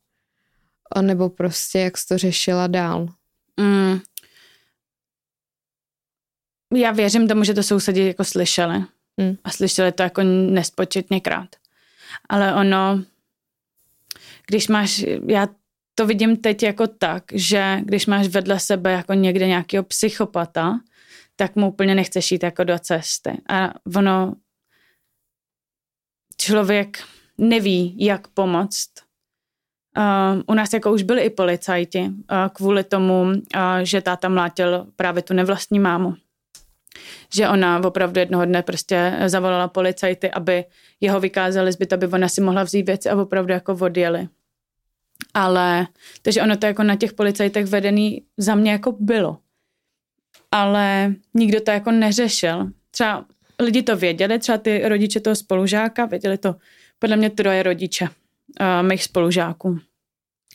[1.01, 3.09] nebo prostě jak jsi to řešila dál.
[3.61, 4.01] Mm,
[6.75, 8.85] já věřím tomu, že to sousedi jako slyšeli.
[9.21, 9.37] Hmm.
[9.45, 11.49] A slyšeli to jako nespočetněkrát.
[12.29, 13.03] Ale ono,
[14.47, 15.49] když máš, já
[15.95, 20.81] to vidím teď jako tak, že když máš vedle sebe jako někde nějakého psychopata,
[21.37, 23.31] tak mu úplně nechceš jít jako do cesty.
[23.49, 24.35] A ono,
[26.37, 27.05] člověk
[27.39, 28.91] neví, jak pomoct.
[29.99, 32.15] Uh, u nás jako už byli i policajti uh,
[32.53, 33.35] kvůli tomu, uh,
[33.83, 36.15] že táta mlátil právě tu nevlastní mámu.
[37.35, 40.65] Že ona opravdu jednoho dne prostě zavolala policajty, aby
[41.01, 44.29] jeho vykázali zbyt, aby ona si mohla vzít věci a opravdu jako odjeli.
[45.35, 45.87] Ale,
[46.23, 49.39] takže ono to jako na těch policajtech vedený za mě jako bylo.
[50.51, 52.71] Ale nikdo to jako neřešil.
[52.91, 53.25] Třeba
[53.59, 56.55] lidi to věděli, třeba ty rodiče toho spolužáka, věděli to
[56.99, 59.79] podle mě troje rodiče uh, mých spolužáků,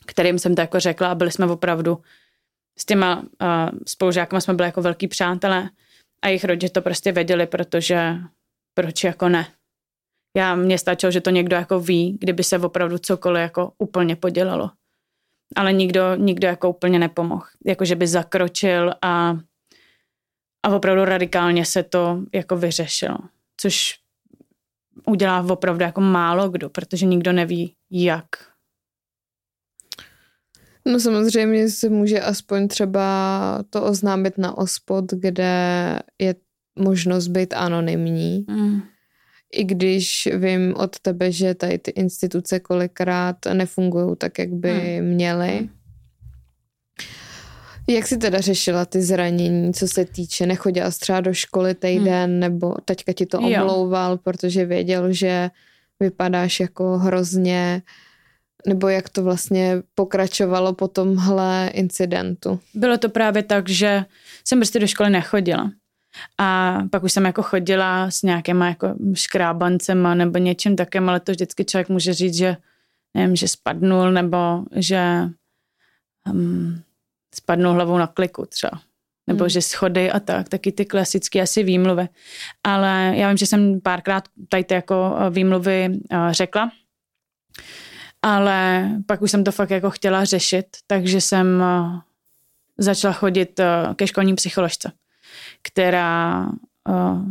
[0.06, 1.98] kterým jsem to jako řekla a byli jsme opravdu
[2.78, 3.26] s těma uh,
[3.86, 5.70] spolužákama jsme byli jako velký přátelé
[6.22, 8.16] a jejich rodiče to prostě věděli, protože
[8.74, 9.46] proč jako ne.
[10.36, 14.70] Já, mě stačilo, že to někdo jako ví, kdyby se opravdu cokoliv jako úplně podělalo.
[15.56, 17.46] Ale nikdo, nikdo jako úplně nepomohl.
[17.66, 19.38] Jako, že by zakročil a,
[20.66, 23.18] a opravdu radikálně se to jako vyřešilo.
[23.56, 23.94] Což
[25.06, 28.26] udělá opravdu jako málo kdo, protože nikdo neví, jak.
[30.88, 35.52] No samozřejmě se může aspoň třeba to oznámit na ospod, kde
[36.18, 36.34] je
[36.78, 38.44] možnost být anonymní.
[38.48, 38.80] Mm
[39.52, 45.08] i když vím od tebe, že tady ty instituce kolikrát nefungují tak, jak by hmm.
[45.08, 45.58] měly.
[45.58, 45.68] Hmm.
[47.88, 52.30] Jak jsi teda řešila ty zranění, co se týče, nechodila jsi třeba do školy týden,
[52.30, 52.40] hmm.
[52.40, 54.18] nebo teďka ti to omlouval, jo.
[54.24, 55.50] protože věděl, že
[56.00, 57.82] vypadáš jako hrozně,
[58.66, 62.60] nebo jak to vlastně pokračovalo po tomhle incidentu?
[62.74, 64.04] Bylo to právě tak, že
[64.44, 65.70] jsem prostě do školy nechodila.
[66.38, 71.32] A pak už jsem jako chodila s nějakýma jako škrábancema nebo něčím takým, ale to
[71.32, 72.56] vždycky člověk může říct, že
[73.14, 75.28] nevím, že spadnul nebo že
[76.30, 76.82] um,
[77.34, 78.80] spadnul hlavou na kliku třeba.
[79.26, 79.48] Nebo hmm.
[79.48, 82.08] že schody a tak, taky ty klasické asi výmluvy.
[82.64, 86.70] Ale já vím, že jsem párkrát tady ty jako uh, výmluvy uh, řekla,
[88.22, 91.98] ale pak už jsem to fakt jako chtěla řešit, takže jsem uh,
[92.78, 94.92] začala chodit uh, ke školní psycholožce
[95.62, 96.46] která
[96.88, 97.22] uh,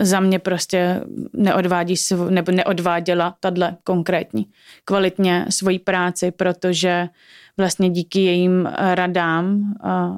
[0.00, 1.00] za mě prostě
[1.32, 4.46] neodvádí sv- nebo neodváděla tahle konkrétní
[4.84, 7.08] kvalitně svoji práci, protože
[7.56, 9.74] vlastně díky jejím radám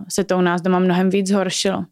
[0.09, 1.85] se to u nás doma mnohem víc zhoršilo.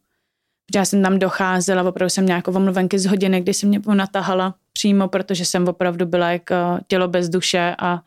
[0.75, 5.09] Já jsem tam docházela, opravdu jsem nějakou omluvenky z hodiny, kdy jsem mě natahala přímo,
[5.09, 6.55] protože jsem opravdu byla jako
[6.87, 8.03] tělo bez duše a,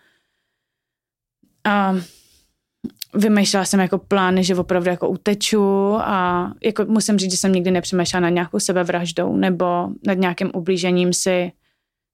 [1.68, 1.96] a
[3.14, 7.72] vymýšlela jsem jako plány, že opravdu jako uteču a jako musím říct, že jsem nikdy
[7.72, 11.52] nepřemýšlela nad nějakou sebevraždou nebo nad nějakým ublížením si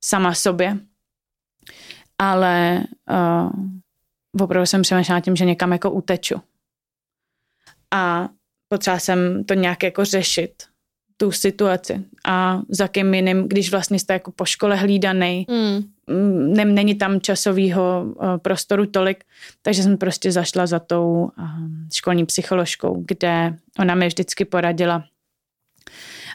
[0.03, 0.77] sama sobě.
[2.19, 6.41] Ale uh, opravdu jsem přemýšlela tím, že někam jako uteču.
[7.93, 8.29] A
[8.69, 10.63] potřeba jsem to nějak jako řešit
[11.17, 15.83] tu situaci a za kým jiným, když vlastně jste jako po škole hlídaný, mm.
[16.53, 19.23] ne, není tam časového uh, prostoru tolik,
[19.61, 21.49] takže jsem prostě zašla za tou uh,
[21.93, 25.03] školní psycholožkou, kde ona mi vždycky poradila,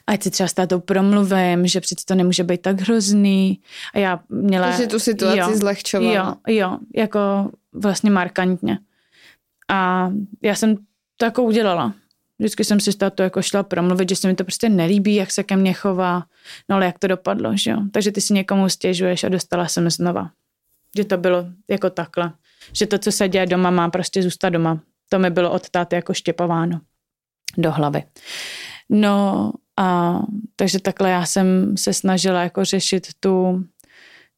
[0.07, 3.61] ať si třeba s tátou promluvím, že přece to nemůže být tak hrozný.
[3.95, 4.69] A já měla...
[4.69, 6.39] Takže tu situaci jo, zlehčovala.
[6.47, 8.79] Jo, jo, jako vlastně markantně.
[9.71, 10.11] A
[10.43, 10.77] já jsem
[11.17, 11.95] to jako udělala.
[12.43, 15.31] Vždycky jsem si z to jako šla promluvit, že se mi to prostě nelíbí, jak
[15.31, 16.25] se ke mně chová,
[16.69, 17.79] no ale jak to dopadlo, že jo.
[17.93, 20.31] Takže ty si někomu stěžuješ a dostala jsem znova.
[20.97, 22.33] Že to bylo jako takhle.
[22.73, 24.81] Že to, co se děje doma, má prostě zůstat doma.
[25.09, 26.81] To mi bylo od táty jako štěpováno
[27.59, 28.03] do hlavy.
[28.91, 30.19] No a
[30.57, 33.65] takže takhle já jsem se snažila jako řešit tu,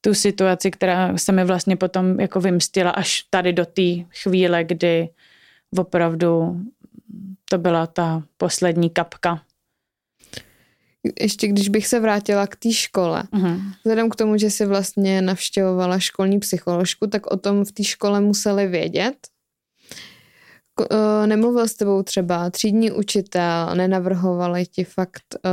[0.01, 5.09] tu situaci, která se mi vlastně potom jako vymstila až tady do té chvíle, kdy
[5.79, 6.61] opravdu
[7.51, 9.43] to byla ta poslední kapka.
[11.21, 13.61] Ještě když bych se vrátila k té škole, uh-huh.
[13.85, 18.21] vzhledem k tomu, že si vlastně navštěvovala školní psycholožku, tak o tom v té škole
[18.21, 19.17] museli vědět.
[20.81, 25.51] Uh, nemluvil s tebou třeba třídní učitel, nenavrhovali ti fakt uh,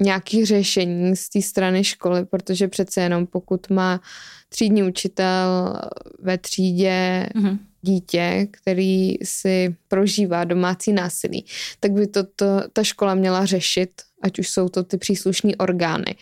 [0.00, 4.00] nějaký řešení z té strany školy, protože přece jenom pokud má
[4.48, 5.80] třídní učitel
[6.18, 11.44] ve třídě uh-huh dítě, který si prožívá domácí násilí,
[11.80, 13.90] tak by to, to ta škola měla řešit,
[14.22, 16.14] ať už jsou to ty příslušní orgány.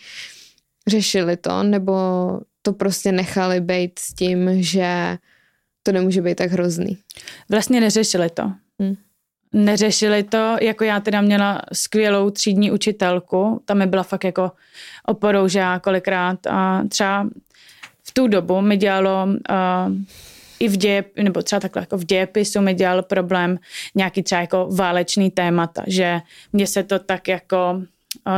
[0.87, 1.95] Řešili to, nebo
[2.61, 5.17] to prostě nechali být s tím, že
[5.83, 6.97] to nemůže být tak hrozný?
[7.49, 8.51] Vlastně neřešili to.
[8.79, 8.95] Hmm.
[9.53, 14.51] neřešili to, jako já teda měla skvělou třídní učitelku, tam mi byla fakt jako
[15.05, 17.27] oporou, že já kolikrát a třeba
[18.03, 19.95] v tu dobu mi dělalo uh,
[20.61, 23.59] i v děje, nebo třeba takhle jako v dějepisu mi dělal problém
[23.95, 26.21] nějaký třeba jako válečný témata, že
[26.53, 27.81] mě se to tak jako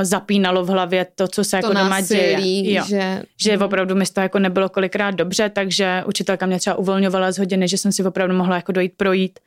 [0.01, 2.73] zapínalo v hlavě to, co se to jako doma děje.
[2.73, 2.83] Jo.
[2.87, 3.23] Že...
[3.37, 7.67] že opravdu mi to jako nebylo kolikrát dobře, takže učitelka mě třeba uvolňovala z hodiny,
[7.67, 9.39] že jsem si opravdu mohla jako dojít projít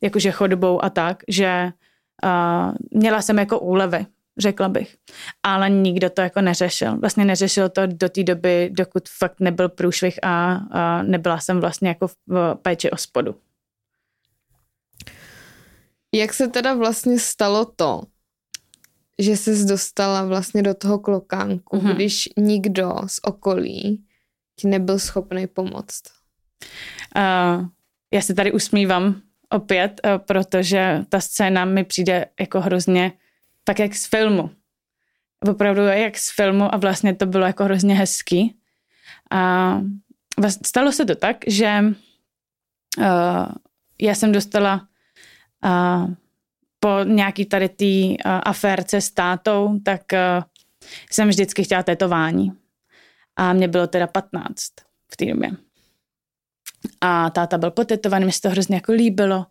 [0.00, 1.68] jakože chodbou a tak, že
[2.24, 4.06] uh, měla jsem jako úlevy,
[4.38, 4.96] řekla bych.
[5.42, 6.98] Ale nikdo to jako neřešil.
[6.98, 11.88] Vlastně neřešil to do té doby, dokud fakt nebyl průšvih a, a nebyla jsem vlastně
[11.88, 13.34] jako v, v péči o spodu.
[16.14, 18.02] Jak se teda vlastně stalo to,
[19.18, 21.94] že jsi dostala vlastně do toho klokánku, mm-hmm.
[21.94, 24.04] když nikdo z okolí
[24.56, 26.02] ti nebyl schopný pomoct?
[27.16, 27.66] Uh,
[28.12, 29.20] já se tady usmívám
[29.50, 33.12] opět, uh, protože ta scéna mi přijde jako hrozně
[33.64, 34.50] tak jak z filmu.
[35.48, 38.56] Opravdu jak z filmu a vlastně to bylo jako hrozně hezký.
[39.30, 39.80] A
[40.66, 41.84] stalo se to tak, že
[42.98, 43.04] uh,
[44.00, 44.88] já jsem dostala
[45.64, 46.10] uh,
[46.80, 50.44] po nějaký tady té uh, aférce s tátou, tak uh,
[51.10, 52.52] jsem vždycky chtěla tetování.
[53.36, 54.56] A mě bylo teda 15
[55.12, 55.50] v té době.
[57.00, 59.46] A táta byl potetovaný, mi se to hrozně jako líbilo.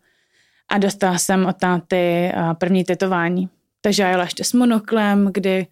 [0.68, 3.48] A dostala jsem od táty první tetování.
[3.84, 5.66] Takže já jela ještě s monoklem, kdy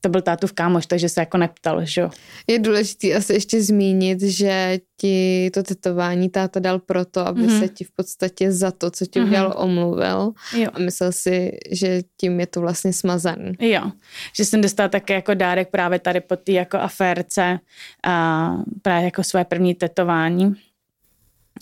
[0.00, 2.08] to byl tátův kámoš, takže se jako neptal, že
[2.46, 7.58] Je důležité asi ještě zmínit, že ti to tetování táta dal proto, aby mm-hmm.
[7.58, 9.26] se ti v podstatě za to, co ti mm-hmm.
[9.26, 10.32] udělal, omluvil.
[10.56, 10.70] Jo.
[10.72, 13.52] A myslel si, že tím je to vlastně smazaný.
[13.60, 13.92] Jo,
[14.36, 17.58] že jsem dostala také jako dárek právě tady po té jako aférce
[18.04, 18.50] a
[18.82, 20.54] právě jako své první tetování.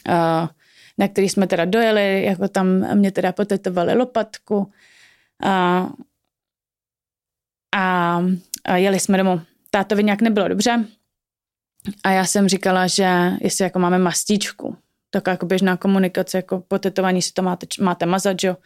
[0.08, 0.50] A,
[0.98, 4.70] na který jsme teda dojeli, jako tam mě teda potetovali lopatku,
[5.44, 5.88] a,
[7.76, 8.20] a,
[8.64, 9.40] a jeli jsme domů.
[9.70, 10.84] Tátovi nějak nebylo dobře
[12.04, 14.76] a já jsem říkala, že jestli jako máme mastičku,
[15.10, 18.56] tak jako běžná komunikace, jako po tetování si to máte, máte mazat, jo?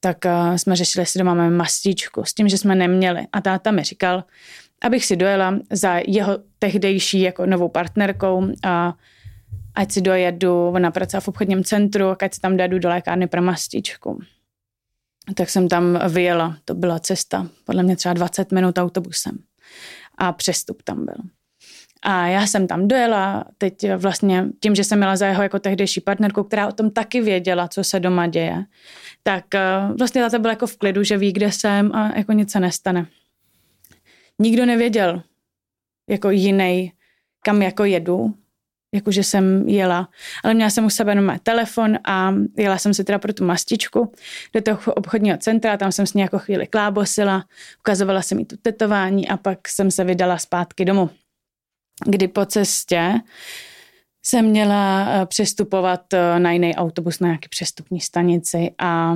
[0.00, 3.26] tak uh, jsme řešili, jestli doma máme mastičku, s tím, že jsme neměli.
[3.32, 4.24] A táta mi říkal,
[4.82, 8.94] abych si dojela za jeho tehdejší jako novou partnerkou a
[9.74, 13.42] ať si dojedu, ona pracuje v obchodním centru, ať si tam dojedu do lékárny pro
[13.42, 14.22] mastičku
[15.34, 16.56] tak jsem tam vyjela.
[16.64, 19.38] To byla cesta, podle mě třeba 20 minut autobusem.
[20.18, 21.14] A přestup tam byl.
[22.02, 26.00] A já jsem tam dojela, teď vlastně tím, že jsem měla za jeho jako tehdejší
[26.00, 28.64] partnerku, která o tom taky věděla, co se doma děje,
[29.22, 29.60] tak eh,
[29.98, 33.06] vlastně ta byla jako v klidu, že ví, kde jsem a jako nic se nestane.
[34.38, 35.22] Nikdo nevěděl,
[36.08, 36.92] jako jiný,
[37.44, 38.34] kam jako jedu,
[38.94, 40.08] jakože jsem jela,
[40.44, 44.12] ale měla jsem u sebe jenom telefon a jela jsem si teda pro tu mastičku
[44.54, 47.44] do toho obchodního centra, tam jsem s ní jako chvíli klábosila,
[47.78, 51.10] ukazovala jsem jí tu tetování a pak jsem se vydala zpátky domů.
[52.06, 53.14] Kdy po cestě
[54.22, 59.14] jsem měla eh, přestupovat eh, na jiný autobus na nějaký přestupní stanici a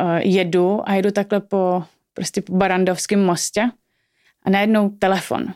[0.00, 3.70] eh, jedu a jedu takhle po, prostě po Barandovském mostě
[4.42, 5.54] a najednou telefon.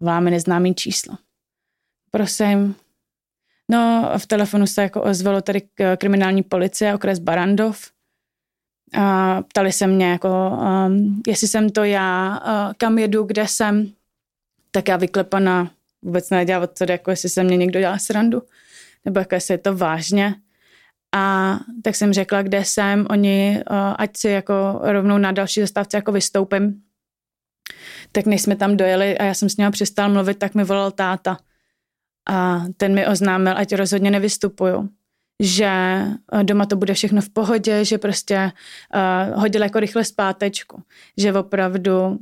[0.00, 1.29] Volá mi neznámý číslo
[2.10, 2.74] prosím.
[3.70, 5.62] No, v telefonu se jako ozvalo tady
[5.96, 7.90] kriminální policie, okres Barandov.
[8.98, 13.92] A ptali se mě, jako, um, jestli jsem to já, uh, kam jedu, kde jsem.
[14.70, 15.70] Tak já vyklepaná
[16.02, 18.42] vůbec nedělala co, jako jestli se mě někdo dělá srandu,
[19.04, 20.34] nebo jako jestli je to vážně.
[21.14, 25.96] A tak jsem řekla, kde jsem, oni, uh, ať si jako rovnou na další zastávce
[25.96, 26.82] jako vystoupím.
[28.12, 30.90] Tak než jsme tam dojeli a já jsem s ním přestal mluvit, tak mi volal
[30.90, 31.38] táta
[32.30, 34.88] a ten mi oznámil, ať rozhodně nevystupuju
[35.40, 35.66] že
[36.32, 38.52] eh, doma to bude všechno v pohodě, že prostě
[38.94, 40.82] uh, hodil jako rychle zpátečku,
[41.16, 42.18] že opravdu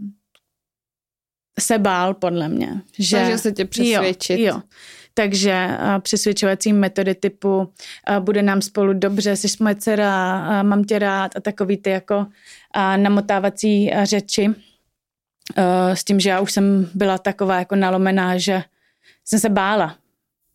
[1.60, 2.82] se bál podle mě.
[2.98, 4.38] Že, Snažil se tě přesvědčit.
[4.40, 4.62] Jo, jo.
[5.14, 10.84] Takže uh, přesvědčovací metody typu uh, bude nám spolu dobře, jsi moje dcera, uh, mám
[10.84, 14.48] tě rád a takový ty jako uh, namotávací uh, řeči.
[14.48, 14.54] Uh,
[15.94, 18.62] s tím, že já už jsem byla taková jako nalomená, že
[19.28, 19.98] jsem se bála.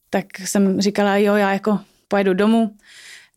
[0.09, 2.77] Tak jsem říkala, jo, já jako pojedu domů.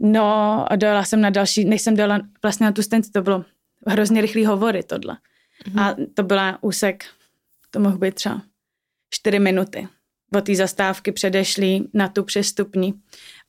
[0.01, 3.45] No a dojela jsem na další, než jsem dojela vlastně na tu stanici, to bylo
[3.87, 5.17] hrozně rychlý hovory tohle.
[5.65, 5.81] Mm-hmm.
[5.83, 7.05] A to byla úsek,
[7.71, 8.43] to mohl být třeba
[9.11, 9.89] čtyři minuty.
[10.37, 12.95] Od té zastávky předešlý na tu přestupní.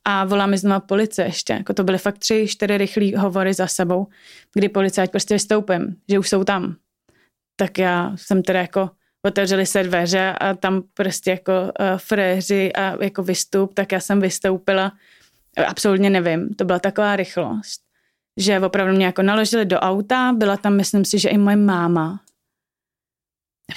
[0.04, 1.52] A volá mi znovu policie ještě.
[1.52, 4.06] Jako to byly fakt tři, čtyři rychlé hovory za sebou,
[4.54, 6.76] kdy policie, ať prostě vystoupím, že už jsou tam.
[7.56, 8.90] Tak já jsem teda jako
[9.22, 14.20] otevřely se dveře a tam prostě jako uh, fréři a jako vystup, tak já jsem
[14.20, 14.92] vystoupila.
[15.66, 17.80] Absolutně nevím, to byla taková rychlost,
[18.36, 22.20] že opravdu mě jako naložili do auta, byla tam, myslím si, že i moje máma.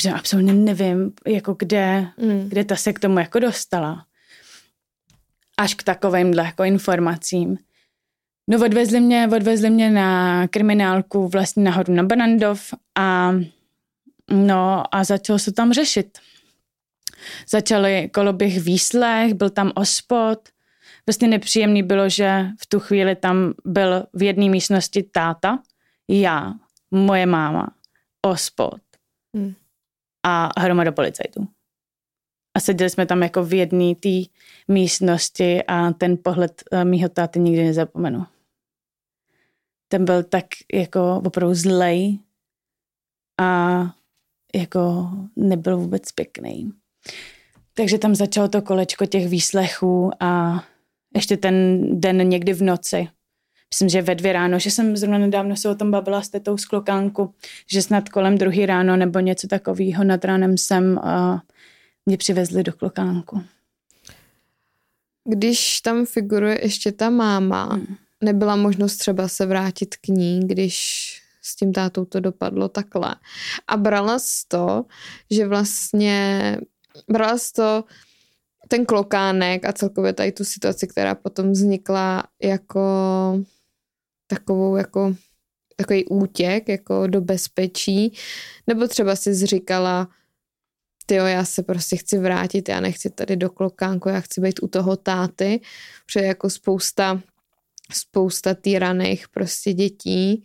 [0.05, 2.49] Já absolutně nevím, jako kde, mm.
[2.49, 4.05] kde ta se k tomu jako dostala.
[5.57, 7.57] Až k takovýmhle jako informacím.
[8.49, 13.33] No odvezli mě, odvezli mě na kriminálku vlastně nahoru na Banandov a
[14.31, 16.17] no a začalo se tam řešit.
[17.49, 20.49] Začaly koloběh výslech, byl tam ospod.
[21.07, 25.59] Vlastně nepříjemný bylo, že v tu chvíli tam byl v jedné místnosti táta,
[26.07, 26.53] já,
[26.91, 27.75] moje máma,
[28.25, 28.81] ospod
[29.35, 29.53] hmm.
[30.23, 31.47] a hromada policajtů.
[32.57, 34.09] A seděli jsme tam jako v jedné té
[34.67, 38.25] místnosti a ten pohled eh, mýho táty nikdy nezapomenu.
[39.87, 42.19] Ten byl tak jako opravdu zlej
[43.41, 43.81] a
[44.55, 46.71] jako nebyl vůbec pěkný.
[47.73, 50.63] Takže tam začalo to kolečko těch výslechů a
[51.15, 53.07] ještě ten den někdy v noci.
[53.73, 56.57] Myslím, že ve dvě ráno, že jsem zrovna nedávno se o tom bavila s tetou
[56.57, 57.33] z klokánku,
[57.71, 61.41] že snad kolem druhý ráno nebo něco takového nad ránem jsem a
[62.05, 63.43] mě přivezli do klokánku.
[65.23, 67.95] Když tam figuruje ještě ta máma, hmm.
[68.23, 71.20] nebyla možnost třeba se vrátit k ní, když
[71.51, 73.15] s tím tátou to dopadlo takhle.
[73.67, 74.85] A brala z to,
[75.31, 76.57] že vlastně
[77.07, 77.83] brala z to
[78.67, 82.81] ten klokánek a celkově tady tu situaci, která potom vznikla jako
[84.27, 85.15] takovou jako
[85.75, 88.13] takový útěk jako do bezpečí,
[88.67, 90.07] nebo třeba si zříkala,
[91.05, 94.67] tyjo, já se prostě chci vrátit, já nechci tady do klokánku, já chci být u
[94.67, 95.61] toho táty,
[96.05, 97.21] protože jako spousta
[97.93, 100.43] spousta týraných prostě dětí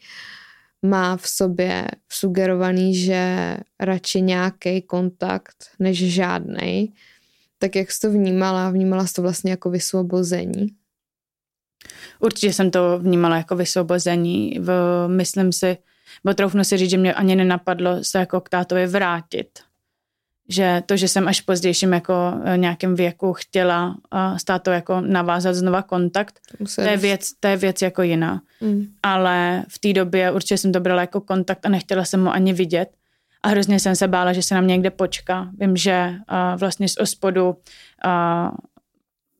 [0.82, 6.94] má v sobě sugerovaný, že radši nějaký kontakt než žádný.
[7.58, 8.70] Tak jak jsi to vnímala?
[8.70, 10.66] Vnímala jsi to vlastně jako vysvobození?
[12.20, 14.58] Určitě jsem to vnímala jako vysvobození.
[14.60, 14.70] V,
[15.08, 15.76] myslím si,
[16.24, 19.58] bo troufnu si říct, že mě ani nenapadlo se jako k tátovi vrátit
[20.48, 23.96] že to, že jsem až v pozdějším jako e, nějakém věku chtěla
[24.36, 26.40] s tátou jako navázat znova kontakt,
[26.74, 28.42] to je věc, to je věc jako jiná.
[28.60, 28.86] Mm.
[29.02, 32.52] Ale v té době určitě jsem to brala jako kontakt a nechtěla jsem ho ani
[32.52, 32.88] vidět.
[33.42, 35.48] A hrozně jsem se bála, že se na mě někde počká.
[35.58, 38.50] Vím, že uh, vlastně z ospodu uh,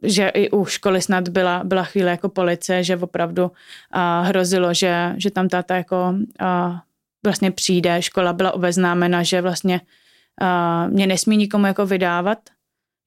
[0.03, 5.15] že i u školy snad byla, byla chvíle jako policie, že opravdu uh, hrozilo, že,
[5.17, 6.77] že tam táta jako uh,
[7.25, 8.03] vlastně přijde.
[8.03, 9.87] Škola byla obeznámena, že vlastně uh,
[10.89, 12.39] mě nesmí nikomu jako vydávat,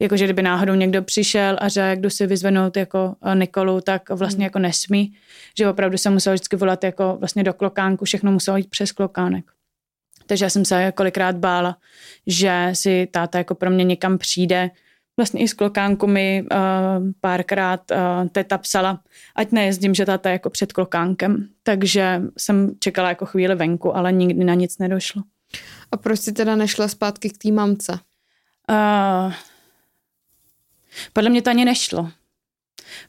[0.02, 4.44] jakože kdyby náhodou někdo přišel a řekl, jdu si vyzvenout jako Nikolu, tak vlastně hmm.
[4.44, 5.14] jako nesmí,
[5.58, 9.52] že opravdu se musel vždycky volat jako vlastně do klokánku, všechno muselo jít přes klokánek.
[10.26, 11.78] Takže já jsem se kolikrát bála,
[12.28, 14.70] že si táta jako pro mě někam přijde.
[15.18, 16.58] Vlastně i z klokánku mi uh,
[17.22, 19.00] párkrát uh, teta psala,
[19.36, 21.48] ať nejezdím, že táta je jako před klokánkem.
[21.64, 25.24] Takže jsem čekala jako chvíli venku, ale nikdy na nic nedošlo.
[25.92, 28.00] A proč jsi teda nešla zpátky k té mamce?
[28.70, 29.34] Uh,
[31.14, 32.12] podle mě to ani nešlo.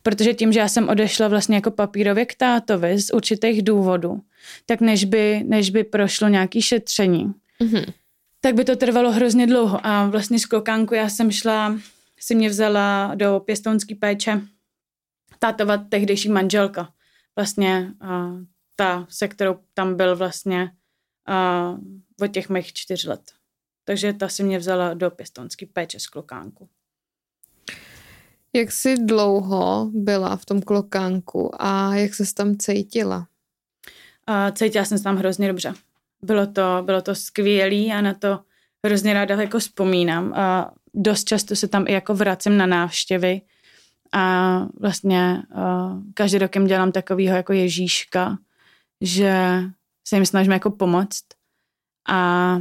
[0.03, 4.21] Protože tím, že já jsem odešla vlastně jako papírově k tátovi z určitých důvodů,
[4.67, 7.93] tak než by, než by prošlo nějaké šetření, mm-hmm.
[8.41, 9.87] tak by to trvalo hrozně dlouho.
[9.87, 11.79] A vlastně z klokánku já jsem šla,
[12.21, 14.41] si mě vzala do pěstounské péče
[15.39, 16.89] tátova tehdejší manželka.
[17.37, 18.41] Vlastně uh,
[18.77, 20.71] ta, se kterou tam byl vlastně
[21.29, 21.79] uh,
[22.21, 23.33] od těch mých čtyř let.
[23.85, 26.69] Takže ta si mě vzala do pěstonský péče z klokánku.
[28.53, 33.27] Jak jsi dlouho byla v tom klokánku a jak se tam cítila?
[34.27, 35.75] A cítila jsem se tam hrozně dobře.
[36.23, 38.41] Bylo to, bylo to skvělé a na to
[38.87, 40.33] hrozně ráda jako vzpomínám.
[40.35, 43.41] A dost často se tam i jako vracím na návštěvy
[44.13, 45.43] a vlastně
[46.15, 48.39] každý rokem dělám takového jako Ježíška,
[49.01, 49.63] že
[50.09, 51.25] se jim snažím jako pomoct
[52.09, 52.59] a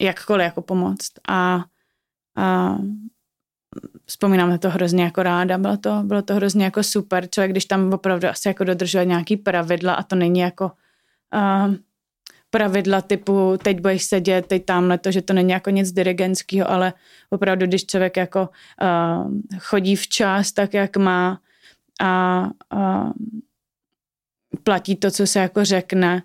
[0.00, 1.12] jakkoliv jako pomoct.
[1.28, 1.64] A,
[2.36, 2.76] a
[4.06, 7.64] vzpomínám na to hrozně jako ráda, bylo to, bylo to hrozně jako super, člověk, když
[7.64, 10.72] tam opravdu asi jako dodržuje nějaký pravidla a to není jako
[11.34, 11.74] uh,
[12.50, 16.92] pravidla typu teď budeš sedět, teď tamhle to, že to není jako nic dirigentského, ale
[17.30, 18.48] opravdu, když člověk jako
[18.82, 21.40] uh, chodí včas, tak jak má
[22.00, 23.10] a uh,
[24.62, 26.22] platí to, co se jako řekne,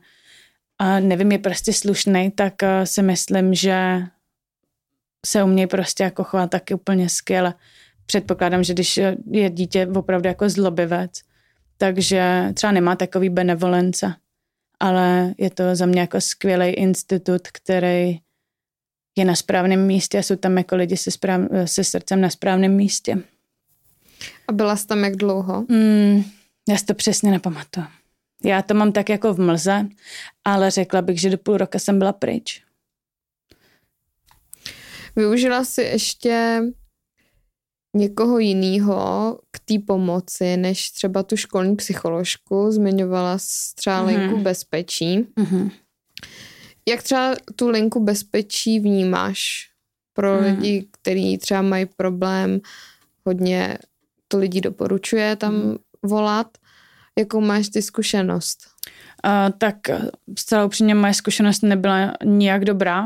[0.80, 4.02] a nevím, je prostě slušný, tak eh, si myslím, že
[5.26, 7.54] se umějí prostě jako chovat taky úplně skvěle.
[8.06, 8.98] Předpokládám, že když
[9.32, 11.12] je dítě opravdu jako zlobivec,
[11.78, 14.14] takže třeba nemá takový benevolence,
[14.80, 18.20] ale je to za mě jako skvělý institut, který
[19.18, 22.76] je na správném místě a jsou tam jako lidi se, správ, se srdcem na správném
[22.76, 23.18] místě.
[24.48, 25.66] A byla jsi tam jak dlouho?
[25.70, 26.24] Mm,
[26.70, 27.86] já si to přesně nepamatuju.
[28.44, 29.88] Já to mám tak jako v mlze,
[30.46, 32.64] ale řekla bych, že do půl roka jsem byla pryč.
[35.16, 36.62] Využila jsi ještě
[37.96, 43.38] někoho jiného k té pomoci, než třeba tu školní psycholožku, zmiňovala
[43.76, 44.20] třeba mm-hmm.
[44.20, 45.20] linku bezpečí.
[45.20, 45.72] Mm-hmm.
[46.88, 49.70] Jak třeba tu linku bezpečí vnímáš
[50.14, 50.44] pro mm.
[50.44, 52.60] lidi, kteří třeba mají problém,
[53.26, 53.78] hodně
[54.28, 55.78] to lidi doporučuje tam mm.
[56.04, 56.58] volat.
[57.18, 58.60] Jakou máš ty zkušenost?
[59.26, 59.76] Uh, tak
[60.38, 63.06] zcela upřímně moje zkušenost nebyla nijak dobrá.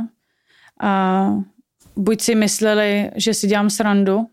[0.84, 1.44] Uh,
[1.96, 4.28] buď si mysleli, že si dělám srandu,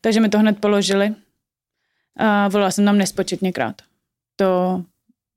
[0.00, 1.14] takže mi to hned položili.
[2.16, 3.82] A volala jsem tam nespočetněkrát.
[4.36, 4.84] To,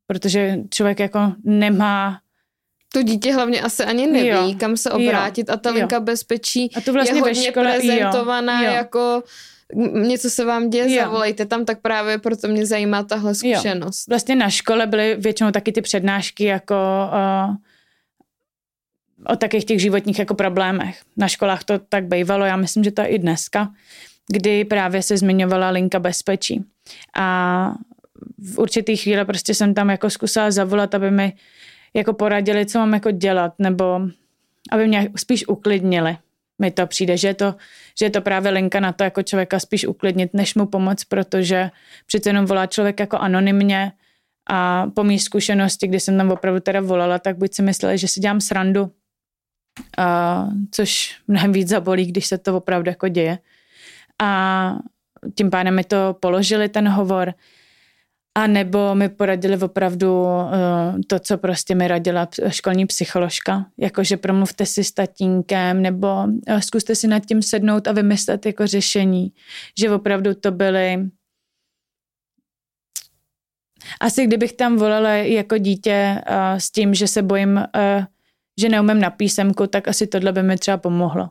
[0.08, 2.20] protože člověk jako nemá
[2.94, 4.56] to dítě hlavně asi ani neví, jo.
[4.60, 5.54] kam se obrátit jo.
[5.54, 6.02] a ta linka jo.
[6.02, 8.68] bezpečí a to vlastně je hodně škole, prezentovaná jo.
[8.68, 8.76] Jo.
[8.76, 9.24] jako
[9.94, 11.04] něco se vám děje, jo.
[11.04, 14.08] zavolejte tam, tak právě proto mě zajímá tahle zkušenost.
[14.08, 14.12] Jo.
[14.12, 16.76] Vlastně na škole byly většinou taky ty přednášky jako
[17.48, 17.56] uh,
[19.34, 21.02] o takých těch životních jako problémech.
[21.18, 23.70] Na školách to tak bývalo, já myslím, že to je i dneska
[24.28, 26.64] kdy právě se zmiňovala linka bezpečí.
[27.16, 27.74] A
[28.38, 31.34] v určitý chvíli prostě jsem tam jako zkusila zavolat, aby mi
[31.94, 34.02] jako poradili, co mám jako dělat, nebo
[34.72, 36.18] aby mě spíš uklidnili.
[36.62, 37.56] Mi to přijde, že je to,
[38.00, 41.72] že je to právě linka na to, jako člověka spíš uklidnit, než mu pomoct, protože
[42.06, 43.92] přece jenom volá člověk jako anonymně
[44.50, 48.08] a po mý zkušenosti, kdy jsem tam opravdu teda volala, tak buď si mysleli, že
[48.08, 48.92] si dělám srandu,
[49.98, 53.38] a, což mnohem víc zabolí, když se to opravdu jako děje,
[54.22, 54.76] a
[55.36, 57.34] tím pádem mi to položili ten hovor
[58.36, 60.50] a nebo mi poradili opravdu uh,
[61.08, 66.96] to, co prostě mi radila školní psycholožka, jakože promluvte si s tatínkem nebo uh, zkuste
[66.96, 69.34] si nad tím sednout a vymyslet jako řešení,
[69.80, 71.10] že opravdu to byly
[74.00, 78.06] asi kdybych tam volala jako dítě uh, s tím, že se bojím, uh,
[78.60, 81.30] že neumím na písemku, tak asi tohle by mi třeba pomohlo.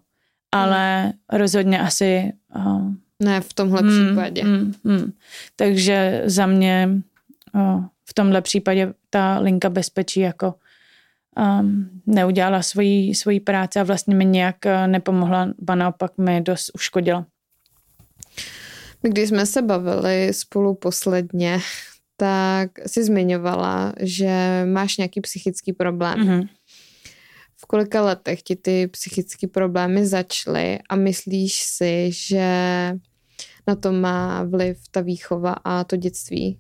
[0.53, 1.13] Ale hmm.
[1.33, 2.33] rozhodně asi...
[2.57, 2.93] Uh,
[3.25, 4.43] ne v tomhle hmm, případě.
[4.43, 5.13] Hmm, hmm.
[5.57, 6.89] Takže za mě
[7.55, 10.55] uh, v tomhle případě ta linka bezpečí jako
[11.39, 16.71] um, neudělala svoji, svoji práci a vlastně mi nějak uh, nepomohla, ba naopak mi dost
[16.75, 17.27] uškodila.
[19.03, 21.59] Když jsme se bavili spolu posledně,
[22.17, 26.19] tak si zmiňovala, že máš nějaký psychický problém.
[26.19, 26.49] Mm-hmm
[27.63, 32.49] v kolika letech ti ty psychické problémy začaly a myslíš si, že
[33.67, 36.59] na to má vliv ta výchova a to dětství?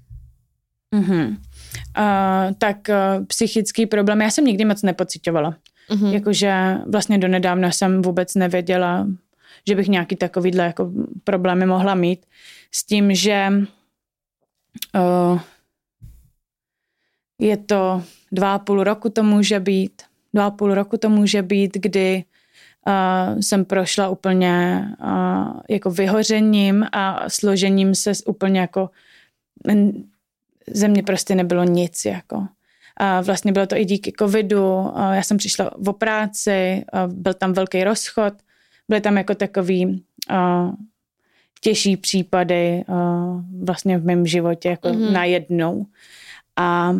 [0.94, 1.28] Mm-hmm.
[1.28, 5.56] Uh, tak uh, psychický problém, já jsem nikdy moc nepocitovala.
[5.90, 6.12] Mm-hmm.
[6.12, 9.06] Jakože vlastně donedávna jsem vůbec nevěděla,
[9.68, 10.92] že bych nějaký takovýhle jako
[11.24, 12.26] problémy mohla mít.
[12.72, 13.52] S tím, že
[14.94, 15.40] uh,
[17.40, 20.02] je to dva a půl roku to může být,
[20.34, 22.24] dva a půl roku to může být, kdy
[22.86, 28.90] uh, jsem prošla úplně uh, jako vyhořením a složením se úplně jako
[30.72, 32.46] ze mě prostě nebylo nic jako.
[32.96, 37.84] A vlastně bylo to i díky covidu, já jsem přišla o práci, byl tam velký
[37.84, 38.34] rozchod,
[38.88, 40.04] byly tam jako takový
[41.60, 42.84] těžší případy
[43.64, 45.12] vlastně v mém životě jako mm-hmm.
[45.12, 45.86] najednou.
[46.56, 46.96] A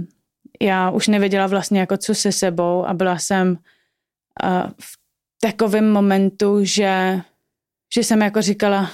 [0.61, 5.02] já už nevěděla vlastně jako co se sebou a byla jsem uh, v
[5.45, 7.21] takovém momentu, že,
[7.95, 8.91] že jsem jako říkala,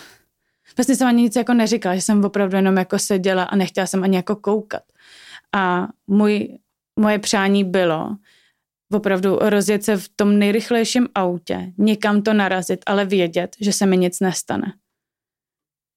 [0.77, 4.05] vlastně jsem ani nic jako neříkala, že jsem opravdu jenom jako seděla a nechtěla jsem
[4.05, 4.83] ani jako koukat.
[5.55, 6.59] A můj,
[7.01, 8.17] moje přání bylo
[8.93, 13.97] opravdu rozjet se v tom nejrychlejším autě, někam to narazit, ale vědět, že se mi
[13.97, 14.73] nic nestane.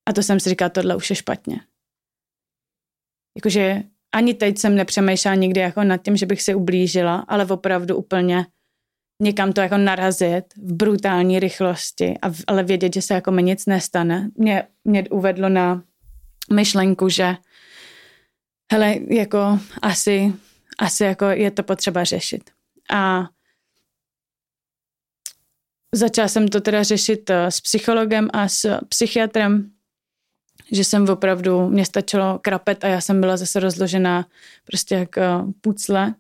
[0.10, 1.62] A to jsem si říkala, tohle už je špatně.
[3.38, 7.96] Jakože ani teď jsem nepřemýšlela nikdy jako nad tím, že bych si ublížila, ale opravdu
[7.96, 8.46] úplně
[9.22, 13.44] někam to jako narazit v brutální rychlosti, a v, ale vědět, že se jako mi
[13.44, 14.30] nic nestane.
[14.36, 15.84] Mě, mě uvedlo na
[16.54, 17.36] myšlenku, že
[18.72, 20.34] hele, jako asi,
[20.80, 22.52] asi jako je to potřeba řešit.
[22.94, 23.28] A
[25.96, 29.72] začala jsem to teda řešit eh, s psychologem a s psychiatrem
[30.72, 34.26] že jsem opravdu, mě stačilo krapet a já jsem byla zase rozložená
[34.66, 35.30] prostě jak eh,
[35.62, 36.14] pucle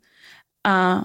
[0.68, 1.02] a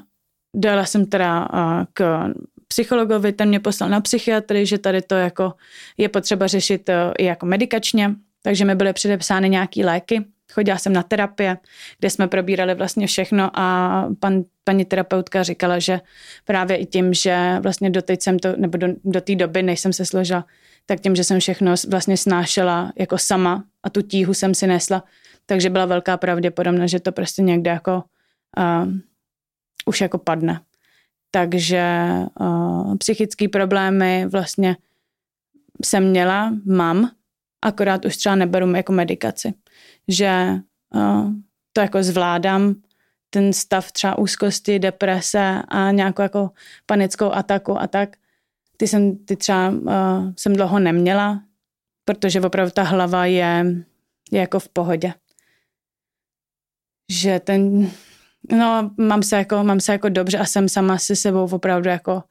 [0.57, 1.49] dala jsem teda
[1.93, 2.29] k
[2.69, 5.55] psychologovi, ten mě poslal na psychiatry, že tady to jako
[5.97, 10.25] je potřeba řešit eh, i jako medikačně, takže mi byly předepsány nějaký léky.
[10.53, 11.57] Chodila jsem na terapie,
[11.99, 16.01] kde jsme probírali vlastně všechno a pan, paní terapeutka říkala, že
[16.45, 19.93] právě i tím, že vlastně doteď jsem to, nebo do, do té doby, než jsem
[19.93, 20.45] se složila
[20.87, 25.05] tak tím, že jsem všechno vlastně snášela jako sama a tu tíhu jsem si nesla,
[25.47, 28.05] takže byla velká pravděpodobnost, že to prostě někde jako
[28.59, 28.93] uh,
[29.87, 30.61] už jako padne.
[31.31, 32.09] Takže
[32.41, 34.77] uh, psychické problémy vlastně
[35.85, 37.11] jsem měla, mám,
[37.63, 39.55] akorát už třeba neberu jako medikaci.
[40.09, 40.61] Že
[40.95, 41.31] uh,
[41.73, 42.75] to jako zvládám,
[43.31, 46.51] ten stav třeba úzkosti, deprese a nějakou jako
[46.87, 48.17] panickou ataku a tak.
[48.77, 51.43] Ty jsem, ty třeba uh, jsem dlouho neměla,
[52.05, 53.65] protože opravdu ta hlava je,
[54.31, 55.15] je jako v pohodě.
[57.13, 57.91] Že ten,
[58.53, 62.23] no mám se jako, mám se jako dobře a jsem sama se sebou opravdu jako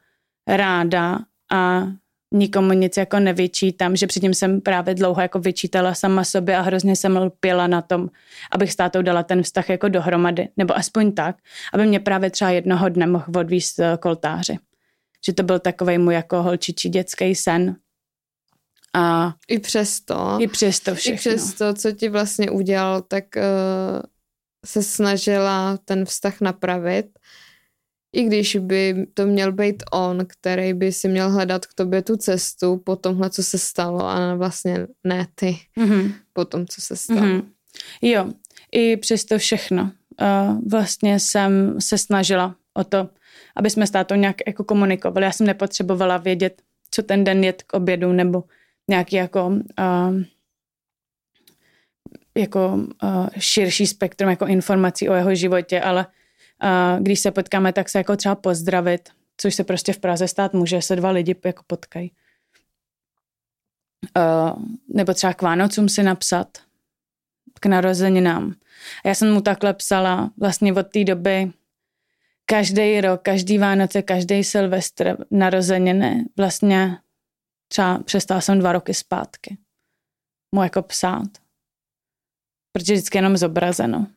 [0.47, 1.20] ráda
[1.51, 1.88] a
[2.34, 6.95] nikomu nic jako nevyčítám, že předtím jsem právě dlouho jako vyčítala sama sobě a hrozně
[6.95, 8.09] jsem lpěla na tom,
[8.51, 11.36] abych s tátou dala ten vztah jako dohromady, nebo aspoň tak,
[11.74, 14.57] aby mě právě třeba jednoho dne mohl odvíst k oltáři.
[15.26, 17.76] Že to byl takový můj jako holčičí dětský sen.
[18.93, 20.38] A I přesto.
[20.39, 21.16] I přesto všechno.
[21.16, 24.01] I přesto, co ti vlastně udělal, tak uh,
[24.66, 27.05] se snažila ten vztah napravit
[28.16, 32.18] i když by to měl být on, který by si měl hledat k tobě tu
[32.18, 36.13] cestu po tomhle, co se stalo a vlastně ne ty mm-hmm.
[36.34, 37.22] po tom, co se stalo.
[37.22, 37.43] Mm-hmm.
[38.01, 38.32] Jo,
[38.72, 39.91] i přesto všechno.
[40.22, 43.09] Uh, vlastně jsem se snažila o to,
[43.55, 45.26] aby jsme s tátou nějak jako komunikovali.
[45.26, 46.61] Já jsem nepotřebovala vědět,
[46.91, 48.43] co ten den je k obědu nebo
[48.89, 50.22] nějaký jako uh,
[52.38, 56.08] jako uh, širší spektrum jako informací o jeho životě, ale
[56.60, 60.54] a když se potkáme, tak se jako třeba pozdravit, což se prostě v Praze stát
[60.54, 62.12] může, se dva lidi jako potkají.
[64.18, 66.58] Uh, nebo třeba k Vánocům si napsat,
[67.60, 68.56] k narozeninám.
[69.06, 71.52] A já jsem mu takhle psala vlastně od té doby
[72.46, 76.98] každý rok, každý Vánoce, každý Silvestr, narozeniny, vlastně
[77.68, 79.58] třeba přestala jsem dva roky zpátky
[80.52, 81.45] mu jako psát.
[82.76, 84.08] Protože vždycky jenom zobrazeno.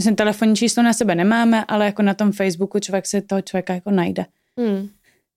[0.00, 3.74] Myslím, telefonní číslo na sebe nemáme, ale jako na tom Facebooku člověk si toho člověka
[3.74, 4.26] jako najde.
[4.58, 4.88] Hmm.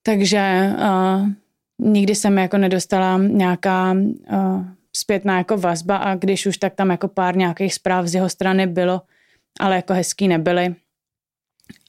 [0.05, 1.29] Takže uh,
[1.81, 4.65] nikdy jsem jako nedostala nějaká uh,
[4.95, 8.67] zpětná jako vazba a když už, tak tam jako pár nějakých zpráv z jeho strany
[8.67, 9.01] bylo,
[9.59, 10.75] ale jako hezký nebyly.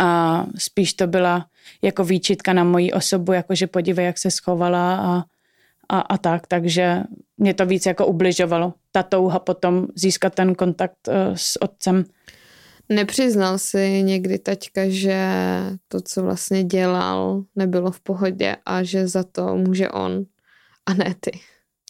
[0.01, 1.47] A spíš to byla
[1.83, 5.25] jako výčitka na moji osobu, jako že podívej, jak se schovala a,
[5.89, 7.03] a, a tak, takže
[7.39, 8.75] mě to víc jako ubližovalo.
[8.93, 12.05] Ta touha potom získat ten kontakt uh, s otcem.
[12.89, 15.29] Nepřiznal si někdy taťka, že
[15.89, 20.25] to, co vlastně dělal, nebylo v pohodě a že za to může on
[20.87, 21.31] a ne ty.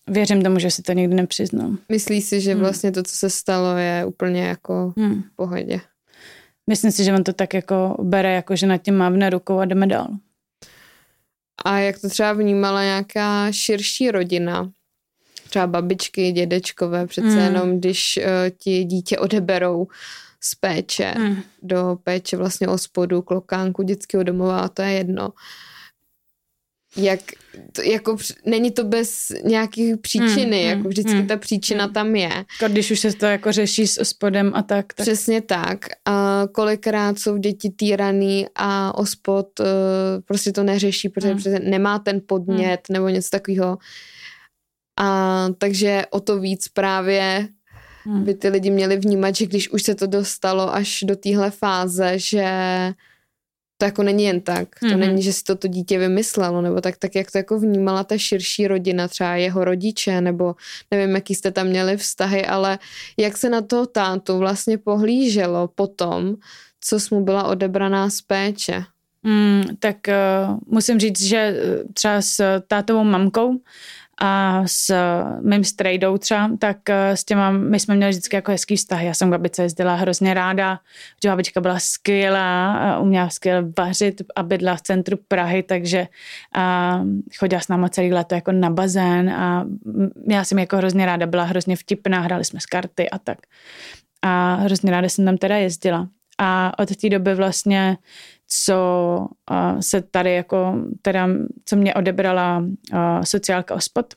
[0.09, 1.71] Věřím tomu, že si to nikdy nepřiznal.
[1.89, 2.61] Myslíš si, že hmm.
[2.61, 5.23] vlastně to, co se stalo, je úplně jako hmm.
[5.23, 5.81] v pohodě?
[6.67, 9.65] Myslím si, že on to tak jako bere, jako že nad tím mávne rukou a
[9.65, 10.09] jdeme dál.
[11.65, 14.71] A jak to třeba vnímala nějaká širší rodina?
[15.49, 17.39] Třeba babičky, dědečkové, přece hmm.
[17.39, 18.25] jenom když uh,
[18.59, 19.87] ti dítě odeberou
[20.41, 21.43] z péče hmm.
[21.63, 25.33] do péče vlastně o spodu, klokánku, dětského domova, to je jedno.
[26.97, 27.21] Jak,
[27.73, 31.93] to, jako, není to bez nějakých příčiny, hmm, jako hmm, vždycky hmm, ta příčina hmm.
[31.93, 32.31] tam je.
[32.63, 35.07] Jako když už se to jako řeší s ospodem a tak, tak.
[35.07, 35.79] Přesně tak.
[36.05, 39.67] A kolikrát jsou děti týraný a ospod uh,
[40.25, 41.71] prostě to neřeší, protože hmm.
[41.71, 42.93] nemá ten podnět hmm.
[42.93, 43.79] nebo něco takového.
[44.99, 47.49] A takže o to víc právě
[48.05, 48.25] hmm.
[48.25, 52.13] by ty lidi měli vnímat, že když už se to dostalo až do téhle fáze,
[52.19, 52.45] že
[53.79, 54.69] to jako není jen tak.
[54.81, 54.99] To mm-hmm.
[54.99, 58.19] není, že si to to dítě vymyslelo, nebo tak, tak jak to jako vnímala ta
[58.19, 60.55] širší rodina, třeba jeho rodiče, nebo
[60.91, 62.79] nevím, jaký jste tam měli vztahy, ale
[63.17, 66.35] jak se na toho tátu vlastně pohlíželo potom,
[66.81, 68.85] co mu byla odebraná z péče?
[69.23, 71.57] Mm, tak uh, musím říct, že
[71.95, 73.61] třeba s tátovou mamkou
[74.21, 74.95] a s
[75.41, 79.03] mým strejdou třeba, tak eh, s těma, my jsme měli vždycky jako hezký vztah.
[79.03, 80.81] Já jsem babice jezdila hrozně ráda,
[81.23, 86.07] že babička byla skvělá, uměla skvěle vařit a bydla v centru Prahy, takže
[86.55, 87.01] a
[87.39, 89.67] chodila s náma celý léto jako na bazén a
[90.29, 93.39] já jsem jako hrozně ráda, byla hrozně vtipná, hráli jsme s karty a tak.
[94.23, 96.09] A hrozně ráda jsem tam teda jezdila.
[96.39, 97.97] A od té doby vlastně
[98.49, 99.19] co
[99.51, 101.29] uh, se tady jako, teda,
[101.65, 104.15] co mě odebrala uh, sociálka OSPOD,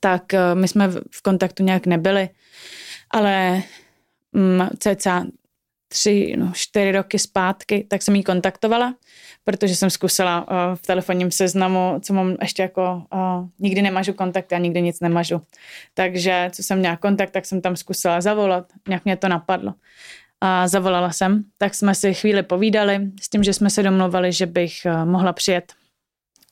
[0.00, 2.28] tak uh, my jsme v, kontaktu nějak nebyli,
[3.10, 3.62] ale
[4.32, 5.26] um, cca
[5.92, 8.94] tři, no, čtyři roky zpátky, tak jsem jí kontaktovala,
[9.44, 14.52] protože jsem zkusila uh, v telefonním seznamu, co mám ještě jako, uh, nikdy nemažu kontakt,
[14.52, 15.42] já nikdy nic nemažu.
[15.94, 19.74] Takže co jsem měla kontakt, tak jsem tam zkusila zavolat, nějak mě to napadlo
[20.40, 24.46] a zavolala jsem, tak jsme si chvíli povídali s tím, že jsme se domluvali, že
[24.46, 25.72] bych eh, mohla přijet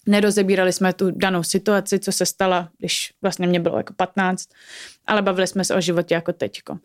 [0.08, 4.48] Nerozebírali jsme tu danou situaci, co se stala, když vlastně mě bylo jako 15,
[5.06, 6.78] ale bavili jsme se o životě jako teďko.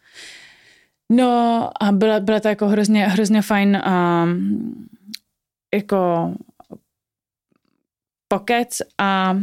[1.11, 4.87] No a byla, byla to jako hrozně, hrozně fajn um,
[5.73, 6.33] jako
[8.27, 9.37] pokec a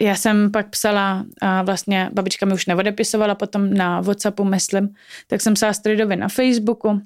[0.00, 4.94] já jsem pak psala, a vlastně babička mi už neodepisovala potom na Whatsappu, myslím,
[5.26, 7.00] tak jsem psala Stridovi na Facebooku,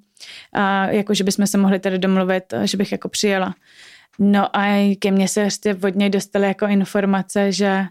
[0.52, 3.54] a jako, že bychom se mohli tady domluvit, že bych jako přijela.
[4.18, 7.84] No a ke mně se ještě od něj dostaly jako informace, že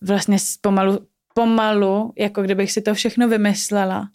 [0.00, 4.08] vlastně pomalu, pomalu, jako kdybych si to všechno vymyslela,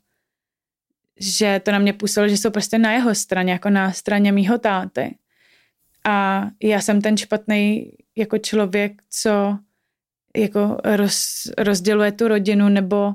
[1.19, 4.57] že to na mě působilo, že jsou prostě na jeho straně, jako na straně mýho
[4.57, 5.17] táty.
[6.05, 9.57] A já jsem ten špatný jako člověk, co
[10.35, 13.13] jako roz, rozděluje tu rodinu, nebo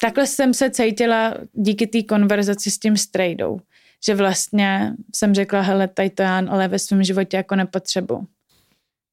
[0.00, 3.60] takhle jsem se cítila díky té konverzaci s tím strejdou,
[4.06, 8.26] že vlastně jsem řekla, hele, tady to já ale ve svém životě jako nepotřebu.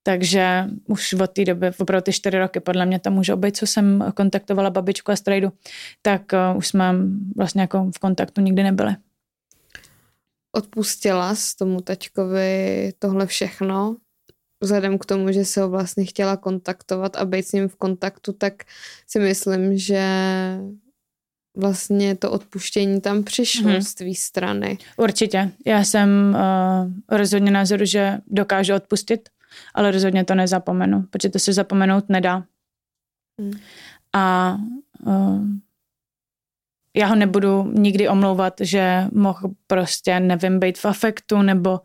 [0.03, 3.67] Takže už od té doby, opravdu ty čtyři roky, podle mě to může být, co
[3.67, 5.51] jsem kontaktovala babičku a strejdu,
[6.01, 6.21] tak
[6.51, 6.93] uh, už jsme
[7.35, 8.95] vlastně jako v kontaktu nikdy nebyli.
[10.51, 13.95] Odpustila s tomu taťkovi tohle všechno?
[14.61, 18.33] Vzhledem k tomu, že se ho vlastně chtěla kontaktovat a být s ním v kontaktu,
[18.33, 18.53] tak
[19.07, 20.03] si myslím, že
[21.57, 23.81] vlastně to odpuštění tam přišlo mm-hmm.
[23.81, 24.77] z tvý strany.
[24.97, 25.51] Určitě.
[25.65, 29.29] Já jsem uh, rozhodně názoru, že dokážu odpustit
[29.73, 32.43] ale rozhodně to nezapomenu, protože to se zapomenout nedá.
[33.39, 33.53] Hmm.
[34.13, 34.57] A
[35.05, 35.45] uh,
[36.95, 41.79] já ho nebudu nikdy omlouvat, že mohl prostě, nevím, být v afektu nebo,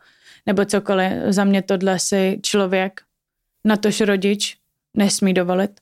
[0.46, 1.12] nebo cokoliv.
[1.28, 3.00] Za mě tohle si člověk,
[3.64, 4.56] na tož rodič,
[4.96, 5.80] nesmí dovolit.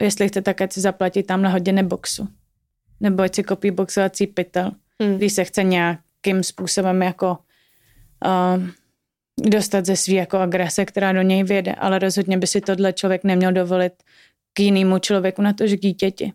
[0.00, 2.28] Jestli chce, tak ať si zaplatí tam na hodiny boxu.
[3.00, 4.72] Nebo ať si kopí boxovací pytel.
[5.00, 5.16] Hmm.
[5.16, 7.38] Když se chce nějakým způsobem jako
[8.26, 8.64] uh,
[9.50, 13.24] dostat ze svý jako agrese, která do něj věde, ale rozhodně by si tohle člověk
[13.24, 13.92] neměl dovolit
[14.52, 16.32] k jinému člověku, na to, že k dítěti.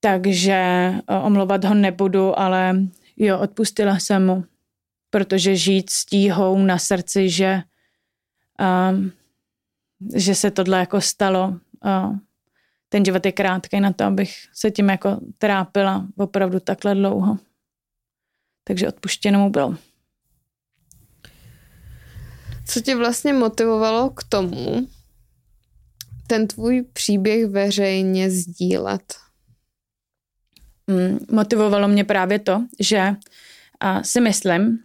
[0.00, 0.92] Takže
[1.24, 2.76] omlouvat ho nebudu, ale
[3.16, 4.44] jo, odpustila jsem mu,
[5.10, 7.62] protože žít s tíhou na srdci, že,
[8.90, 9.12] um,
[10.14, 12.16] že se tohle jako stalo, uh,
[12.88, 17.38] ten život je krátký na to, abych se tím jako trápila opravdu takhle dlouho.
[18.64, 19.76] Takže odpuštěno mu bylo.
[22.66, 24.88] Co tě vlastně motivovalo k tomu,
[26.26, 29.14] ten tvůj příběh veřejně sdílet?
[30.86, 33.14] Mm, motivovalo mě právě to, že
[33.80, 34.78] a si myslím,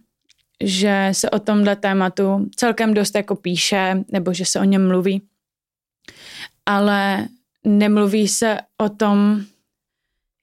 [0.62, 5.22] že se o tomhle tématu celkem dost jako píše, nebo že se o něm mluví,
[6.66, 7.28] ale
[7.64, 9.44] nemluví se o tom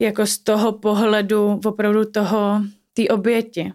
[0.02, 2.62] jako z toho pohledu opravdu toho,
[2.94, 3.74] té oběti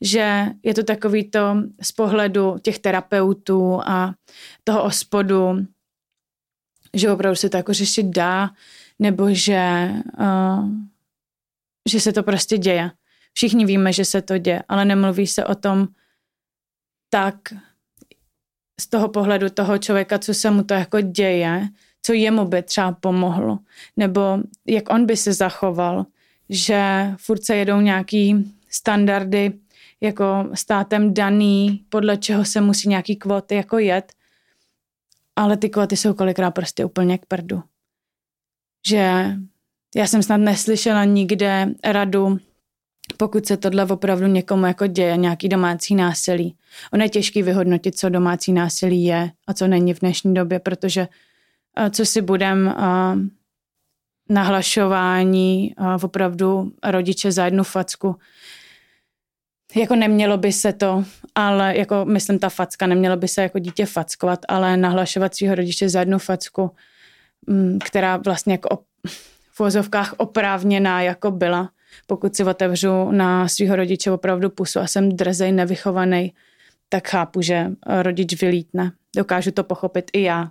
[0.00, 4.14] že je to takový to z pohledu těch terapeutů a
[4.64, 5.66] toho ospodu,
[6.94, 8.50] že opravdu se to jako řešit dá,
[8.98, 10.70] nebo že, uh,
[11.88, 12.90] že se to prostě děje.
[13.36, 15.88] Všichni víme, že se to děje, ale nemluví se o tom
[17.10, 17.36] tak
[18.80, 21.68] z toho pohledu toho člověka, co se mu to jako děje,
[22.02, 23.58] co jemu by třeba pomohlo,
[23.96, 26.06] nebo jak on by se zachoval,
[26.48, 29.52] že furt se jedou nějaký standardy
[30.00, 34.12] jako státem daný, podle čeho se musí nějaký kvóty jako jet,
[35.36, 37.62] ale ty kvóty jsou kolikrát prostě úplně k prdu.
[38.88, 39.32] Že
[39.96, 42.38] já jsem snad neslyšela nikde radu,
[43.16, 46.56] pokud se tohle opravdu někomu jako děje, nějaký domácí násilí.
[46.92, 51.08] Ono je těžký vyhodnotit, co domácí násilí je a co není v dnešní době, protože
[51.90, 52.74] co si budem
[54.28, 58.16] nahlašování opravdu rodiče za jednu facku
[59.74, 61.04] jako nemělo by se to,
[61.34, 65.88] ale jako myslím ta facka, nemělo by se jako dítě fackovat, ale nahlašovat svého rodiče
[65.88, 66.70] za jednu facku,
[67.46, 68.78] mm, která vlastně jako
[69.52, 71.70] v vozovkách oprávněná jako byla.
[72.06, 76.32] Pokud si otevřu na svého rodiče opravdu pusu a jsem drzej, nevychovaný,
[76.88, 78.92] tak chápu, že rodič vylítne.
[79.16, 80.50] Dokážu to pochopit i já.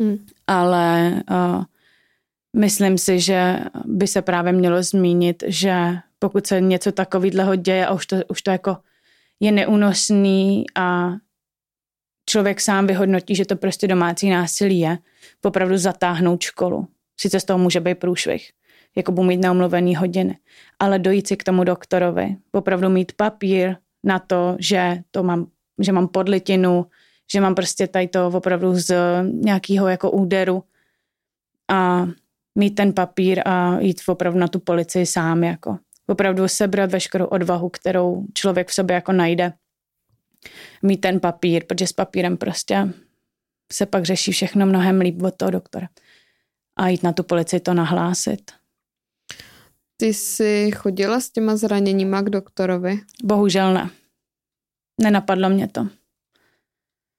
[0.00, 0.26] Hmm.
[0.46, 1.64] Ale uh,
[2.56, 5.74] myslím si, že by se právě mělo zmínit, že
[6.18, 8.76] pokud se něco takového děje a už to, už to jako
[9.40, 11.12] je neúnosný a
[12.30, 14.98] člověk sám vyhodnotí, že to prostě domácí násilí je,
[15.44, 16.88] opravdu zatáhnout školu.
[17.20, 18.52] Sice z toho může být průšvih,
[18.96, 20.38] jako budu mít neomluvený hodiny,
[20.78, 25.46] ale dojít si k tomu doktorovi, opravdu mít papír na to, že to mám,
[25.80, 26.86] že mám podlitinu,
[27.32, 28.94] že mám prostě tady to opravdu z
[29.32, 30.64] nějakého jako úderu
[31.70, 32.06] a
[32.54, 37.68] mít ten papír a jít opravdu na tu policii sám jako opravdu sebrat veškerou odvahu,
[37.68, 39.52] kterou člověk v sobě jako najde.
[40.82, 42.88] mít ten papír, protože s papírem prostě
[43.72, 45.88] se pak řeší všechno mnohem líp od toho doktora.
[46.76, 48.52] A jít na tu policii to nahlásit.
[49.96, 53.00] Ty jsi chodila s těma zraněníma k doktorovi?
[53.24, 53.90] Bohužel ne.
[55.00, 55.88] Nenapadlo mě to.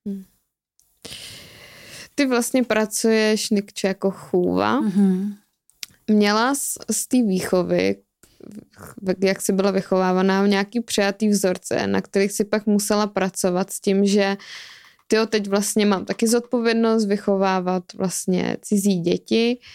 [0.06, 0.24] Hmm.
[2.14, 4.80] Ty vlastně pracuješ Nikče jako chůva.
[4.80, 5.36] Mm-hmm.
[6.06, 7.96] Měla z, z té výchovy,
[9.24, 14.06] jak jsi byla vychovávaná, nějaký přijatý vzorce, na kterých si pak musela pracovat s tím,
[14.06, 14.36] že
[15.06, 19.58] ty teď vlastně mám taky zodpovědnost vychovávat vlastně cizí děti.
[19.58, 19.66] Uh,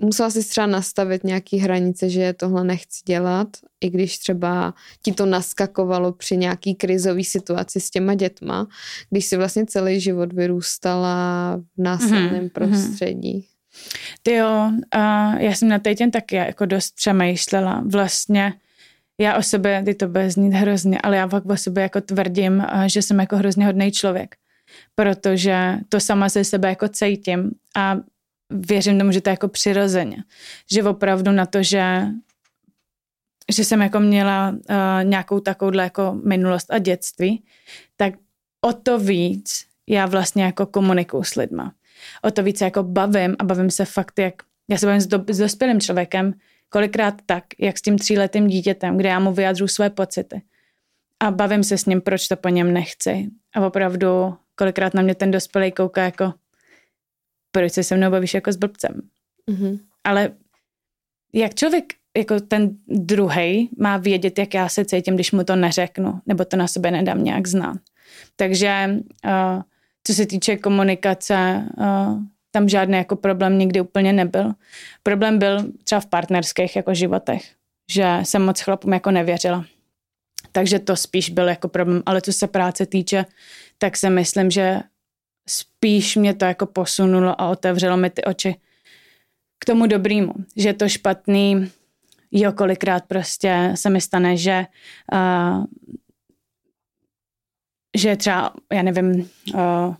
[0.00, 3.48] musela si třeba nastavit nějaký hranice, že tohle nechci dělat,
[3.80, 8.66] i když třeba ti to naskakovalo při nějaký krizový situaci s těma dětma,
[9.10, 12.50] když si vlastně celý život vyrůstala v násilném mm-hmm.
[12.50, 13.46] prostředí.
[14.22, 17.84] Ty jo, uh, já jsem na ten taky jako dost přemýšlela.
[17.86, 18.52] Vlastně
[19.20, 22.58] já o sobě, ty to bude znít hrozně, ale já fakt o sobě jako tvrdím,
[22.58, 24.36] uh, že jsem jako hrozně hodný člověk.
[24.94, 27.96] Protože to sama ze sebe jako cítím a
[28.50, 30.16] věřím tomu, že to je jako přirozeně.
[30.72, 32.02] Že opravdu na to, že
[33.52, 34.56] že jsem jako měla uh,
[35.02, 37.44] nějakou takovouhle jako minulost a dětství,
[37.96, 38.14] tak
[38.64, 41.72] o to víc já vlastně jako komunikuju s lidma
[42.22, 44.34] o to více jako bavím a bavím se fakt, jak
[44.70, 46.34] já se bavím s, do, s dospělým člověkem,
[46.68, 50.42] kolikrát tak, jak s tím tříletým dítětem, kde já mu vyjadřu své pocity.
[51.22, 53.30] A bavím se s ním, proč to po něm nechci.
[53.54, 56.34] A opravdu kolikrát na mě ten dospělý kouká jako,
[57.56, 59.02] proč se se mnou bavíš jako s blbcem.
[59.50, 59.78] Mm-hmm.
[60.04, 60.30] Ale
[61.32, 61.84] jak člověk,
[62.16, 66.56] jako ten druhý má vědět, jak já se cítím, když mu to neřeknu, nebo to
[66.56, 67.76] na sebe nedám nějak znát.
[68.36, 68.88] Takže
[69.24, 69.62] uh,
[70.04, 71.68] co se týče komunikace,
[72.50, 74.52] tam žádný jako problém nikdy úplně nebyl.
[75.02, 77.42] Problém byl třeba v partnerských jako životech,
[77.90, 79.64] že jsem moc chlapům jako nevěřila.
[80.52, 82.02] Takže to spíš byl jako problém.
[82.06, 83.24] Ale co se práce týče,
[83.78, 84.80] tak si myslím, že
[85.48, 88.56] spíš mě to jako posunulo a otevřelo mi ty oči
[89.58, 90.32] k tomu dobrýmu.
[90.56, 91.70] Že to špatný,
[92.32, 94.66] jo, kolikrát prostě se mi stane, že
[95.12, 95.64] uh,
[97.96, 99.94] že třeba, já nevím, uh,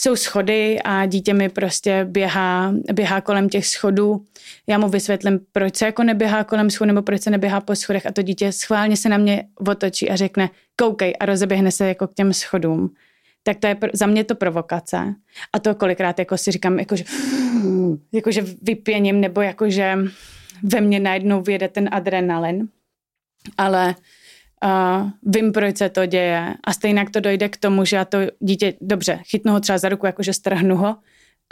[0.00, 4.24] jsou schody a dítě mi prostě běhá, běhá kolem těch schodů.
[4.66, 8.06] Já mu vysvětlím, proč se jako neběhá kolem schodů nebo proč se neběhá po schodech
[8.06, 12.06] a to dítě schválně se na mě otočí a řekne koukej a rozeběhne se jako
[12.06, 12.94] k těm schodům.
[13.42, 15.14] Tak to je za mě to provokace.
[15.52, 17.04] A to kolikrát jako si říkám, jakože,
[18.12, 19.98] jakože vypěním nebo jakože
[20.62, 22.68] ve mně najednou vyjede ten adrenalin.
[23.58, 23.94] Ale
[24.64, 26.54] uh, vím, proč se to děje.
[26.64, 29.88] A stejně to dojde k tomu, že já to dítě, dobře, chytnu ho třeba za
[29.88, 30.96] ruku, jakože strhnu ho,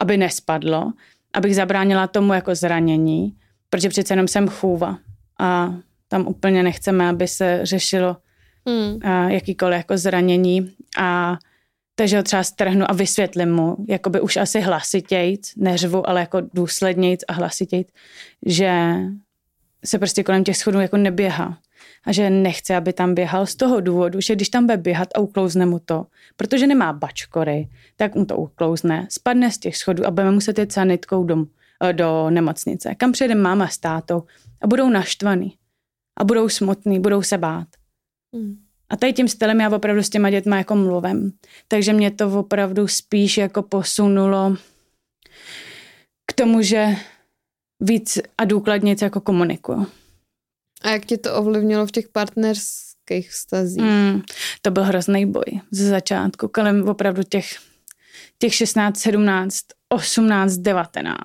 [0.00, 0.92] aby nespadlo,
[1.32, 3.36] abych zabránila tomu jako zranění,
[3.70, 4.98] protože přece jenom jsem chůva
[5.40, 5.74] a
[6.08, 8.16] tam úplně nechceme, aby se řešilo
[8.66, 8.94] hmm.
[8.94, 10.72] uh, jakýkoliv jako zranění.
[10.98, 11.38] A
[11.94, 17.20] takže ho třeba strhnu a vysvětlím mu, jakoby už asi hlasitějc, neřvu, ale jako důslednějc
[17.28, 17.88] a hlasitějc,
[18.46, 18.94] že
[19.84, 21.58] se prostě kolem těch schodů jako neběhá
[22.04, 25.20] a že nechce, aby tam běhal z toho důvodu, že když tam bude běhat a
[25.20, 30.10] uklouzne mu to, protože nemá bačkory, tak mu to uklouzne, spadne z těch schodů a
[30.10, 31.44] budeme muset jít sanitkou do,
[31.84, 34.22] eh, do nemocnice, kam přijde máma s tátou
[34.60, 35.56] a budou naštvaný
[36.18, 37.68] a budou smutný, budou se bát.
[38.34, 38.56] Hmm.
[38.90, 41.32] A tady tím stylem já opravdu s těma dětma jako mluvím.
[41.68, 44.56] Takže mě to opravdu spíš jako posunulo
[46.26, 46.96] k tomu, že
[47.80, 49.86] víc a důkladně jako komunikuju.
[50.82, 53.82] A jak tě to ovlivnilo v těch partnerských vztazích?
[53.82, 54.22] Mm,
[54.62, 57.56] to byl hrozný boj ze začátku, kolem opravdu těch,
[58.38, 61.18] těch 16, 17, 18, 19.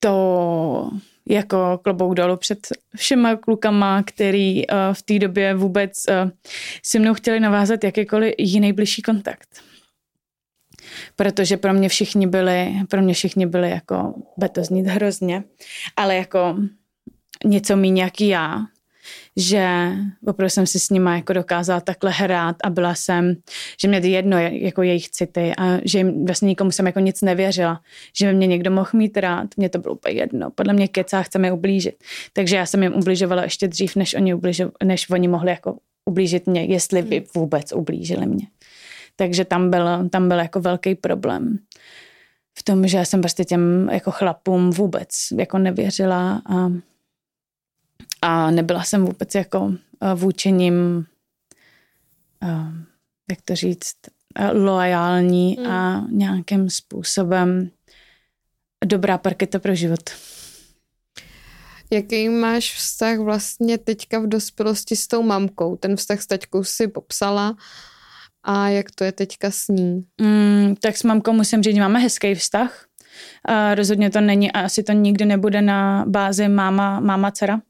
[0.00, 0.90] To
[1.28, 2.58] jako klobouk dolů před
[2.96, 6.30] všema klukama, který uh, v té době vůbec uh,
[6.82, 9.48] si mnou chtěli navázat jakýkoliv jiný blížší kontakt.
[11.16, 15.44] Protože pro mě všichni byli, pro mě všichni byli jako, bude to znít hrozně,
[15.96, 16.56] ale jako
[17.44, 18.60] něco mý nějaký já,
[19.36, 19.92] že
[20.26, 23.36] opravdu jsem si s nima jako dokázala takhle hrát a byla jsem,
[23.80, 27.80] že mě jedno jako jejich city a že jim vlastně nikomu jsem jako nic nevěřila,
[28.18, 30.50] že mě někdo mohl mít rád, mě to bylo úplně jedno.
[30.50, 31.94] Podle mě kecá chce mi ublížit.
[32.32, 36.46] Takže já jsem jim ubližovala ještě dřív, než oni, ubližo, než oni mohli jako ublížit
[36.46, 38.46] mě, jestli by vůbec ublížili mě.
[39.16, 41.58] Takže tam byl, tam byl jako velký problém
[42.58, 46.72] v tom, že já jsem prostě těm jako chlapům vůbec jako nevěřila a
[48.22, 51.06] a nebyla jsem vůbec jako eh, vůči ním,
[52.42, 52.72] eh,
[53.30, 53.96] jak to říct,
[54.38, 55.66] eh, loajální hmm.
[55.66, 57.70] a nějakým způsobem
[58.84, 60.10] dobrá parketa pro život.
[61.90, 65.76] Jaký máš vztah vlastně teďka v dospělosti s tou mamkou?
[65.76, 67.56] Ten vztah s taťkou si popsala
[68.42, 70.04] a jak to je teďka s ní?
[70.20, 72.86] Mm, tak s mamkou musím říct, máme hezký vztah.
[73.44, 77.60] A rozhodně to není a asi to nikdy nebude na bázi máma, máma dcera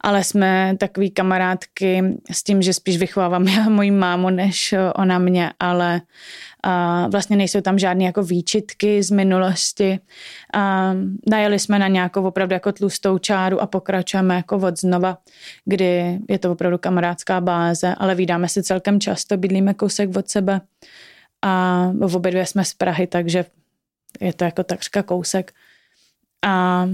[0.00, 2.02] ale jsme takový kamarádky
[2.32, 6.00] s tím, že spíš vychovávám já moji mámu, než ona mě, ale
[6.62, 9.98] a vlastně nejsou tam žádné jako výčitky z minulosti.
[10.54, 10.94] A
[11.30, 15.18] najeli jsme na nějakou opravdu jako tlustou čáru a pokračujeme jako od znova,
[15.64, 20.60] kdy je to opravdu kamarádská báze, ale vydáme se celkem často, bydlíme kousek od sebe
[21.42, 23.44] a v obě dvě jsme z Prahy, takže
[24.20, 25.52] je to jako takřka kousek.
[26.46, 26.86] A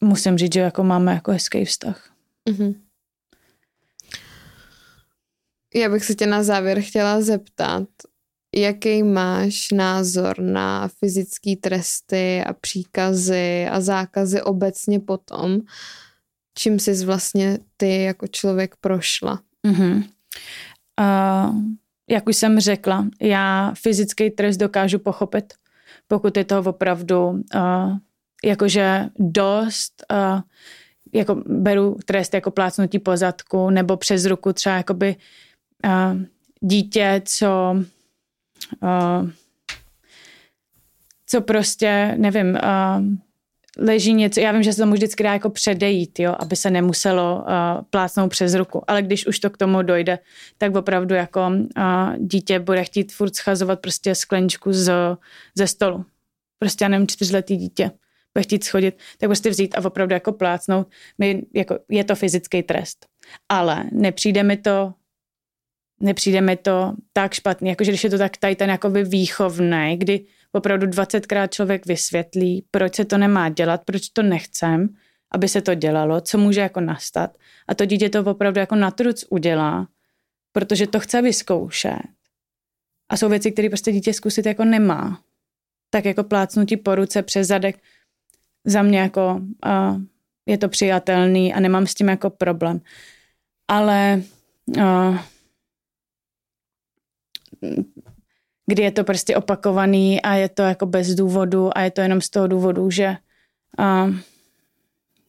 [0.00, 2.10] musím říct, že jako máme jako hezký vztah.
[2.50, 2.74] Mm-hmm.
[5.74, 7.88] Já bych se tě na závěr chtěla zeptat,
[8.54, 15.60] jaký máš názor na fyzické tresty a příkazy a zákazy obecně potom,
[16.58, 19.40] čím jsi vlastně ty jako člověk prošla?
[19.66, 20.04] Mm-hmm.
[21.00, 21.60] Uh,
[22.10, 25.54] jak už jsem řekla, já fyzický trest dokážu pochopit,
[26.06, 27.40] pokud je to opravdu uh,
[28.44, 30.40] jakože dost, uh,
[31.12, 35.16] jako beru trest jako plácnutí po zadku nebo přes ruku třeba jakoby
[35.84, 36.20] uh,
[36.60, 37.76] dítě, co
[38.82, 39.30] uh,
[41.26, 43.04] co prostě, nevím, uh,
[43.78, 47.36] leží něco, já vím, že se tomu vždycky dá jako předejít, jo, aby se nemuselo
[47.36, 47.44] uh,
[47.90, 50.18] plácnout přes ruku, ale když už to k tomu dojde,
[50.58, 54.92] tak opravdu jako uh, dítě bude chtít furt schazovat prostě skleničku z,
[55.54, 56.04] ze stolu.
[56.58, 57.90] Prostě já nevím, čtyřletý dítě
[58.36, 60.88] bude chtít schodit, tak prostě vzít a opravdu jako plácnout.
[61.18, 63.06] My, jako, je to fyzický trest.
[63.48, 64.94] Ale nepřijde mi to
[66.00, 70.24] nepřijde mi to tak špatný, jakože když je to tak tady ten jakoby výchovný, kdy
[70.52, 74.88] opravdu 20krát člověk vysvětlí, proč se to nemá dělat, proč to nechcem,
[75.32, 77.30] aby se to dělalo, co může jako nastat.
[77.68, 79.88] A to dítě to opravdu jako na truc udělá,
[80.52, 82.02] protože to chce vyzkoušet.
[83.08, 85.20] A jsou věci, které prostě dítě zkusit jako nemá.
[85.90, 87.78] Tak jako plácnutí po ruce přes zadek,
[88.66, 90.00] za mě jako uh,
[90.46, 92.80] je to přijatelný a nemám s tím jako problém.
[93.68, 94.22] Ale
[94.76, 95.18] uh,
[98.66, 102.20] kdy je to prostě opakovaný a je to jako bez důvodu a je to jenom
[102.20, 103.16] z toho důvodu, že,
[103.78, 104.14] uh,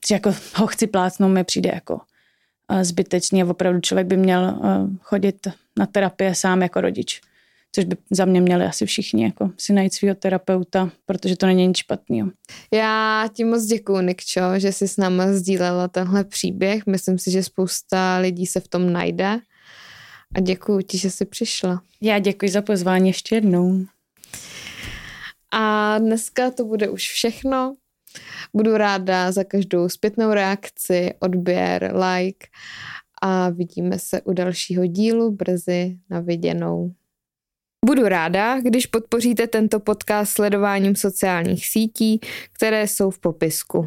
[0.08, 3.46] že jako ho chci plácnout, mi přijde jako uh, zbytečně.
[3.46, 4.60] Opravdu člověk by měl
[5.02, 7.22] chodit na terapie sám jako rodič
[7.72, 11.68] což by za mě měli asi všichni jako si najít svého terapeuta, protože to není
[11.68, 12.32] nic špatného.
[12.74, 16.86] Já ti moc děkuji, Nikčo, že jsi s náma sdílela tenhle příběh.
[16.86, 19.40] Myslím si, že spousta lidí se v tom najde.
[20.36, 21.82] A děkuji ti, že jsi přišla.
[22.02, 23.86] Já děkuji za pozvání ještě jednou.
[25.54, 27.76] A dneska to bude už všechno.
[28.54, 32.48] Budu ráda za každou zpětnou reakci, odběr, like
[33.22, 36.92] a vidíme se u dalšího dílu brzy na viděnou.
[37.86, 42.20] Budu ráda, když podpoříte tento podcast sledováním sociálních sítí,
[42.54, 43.86] které jsou v popisku.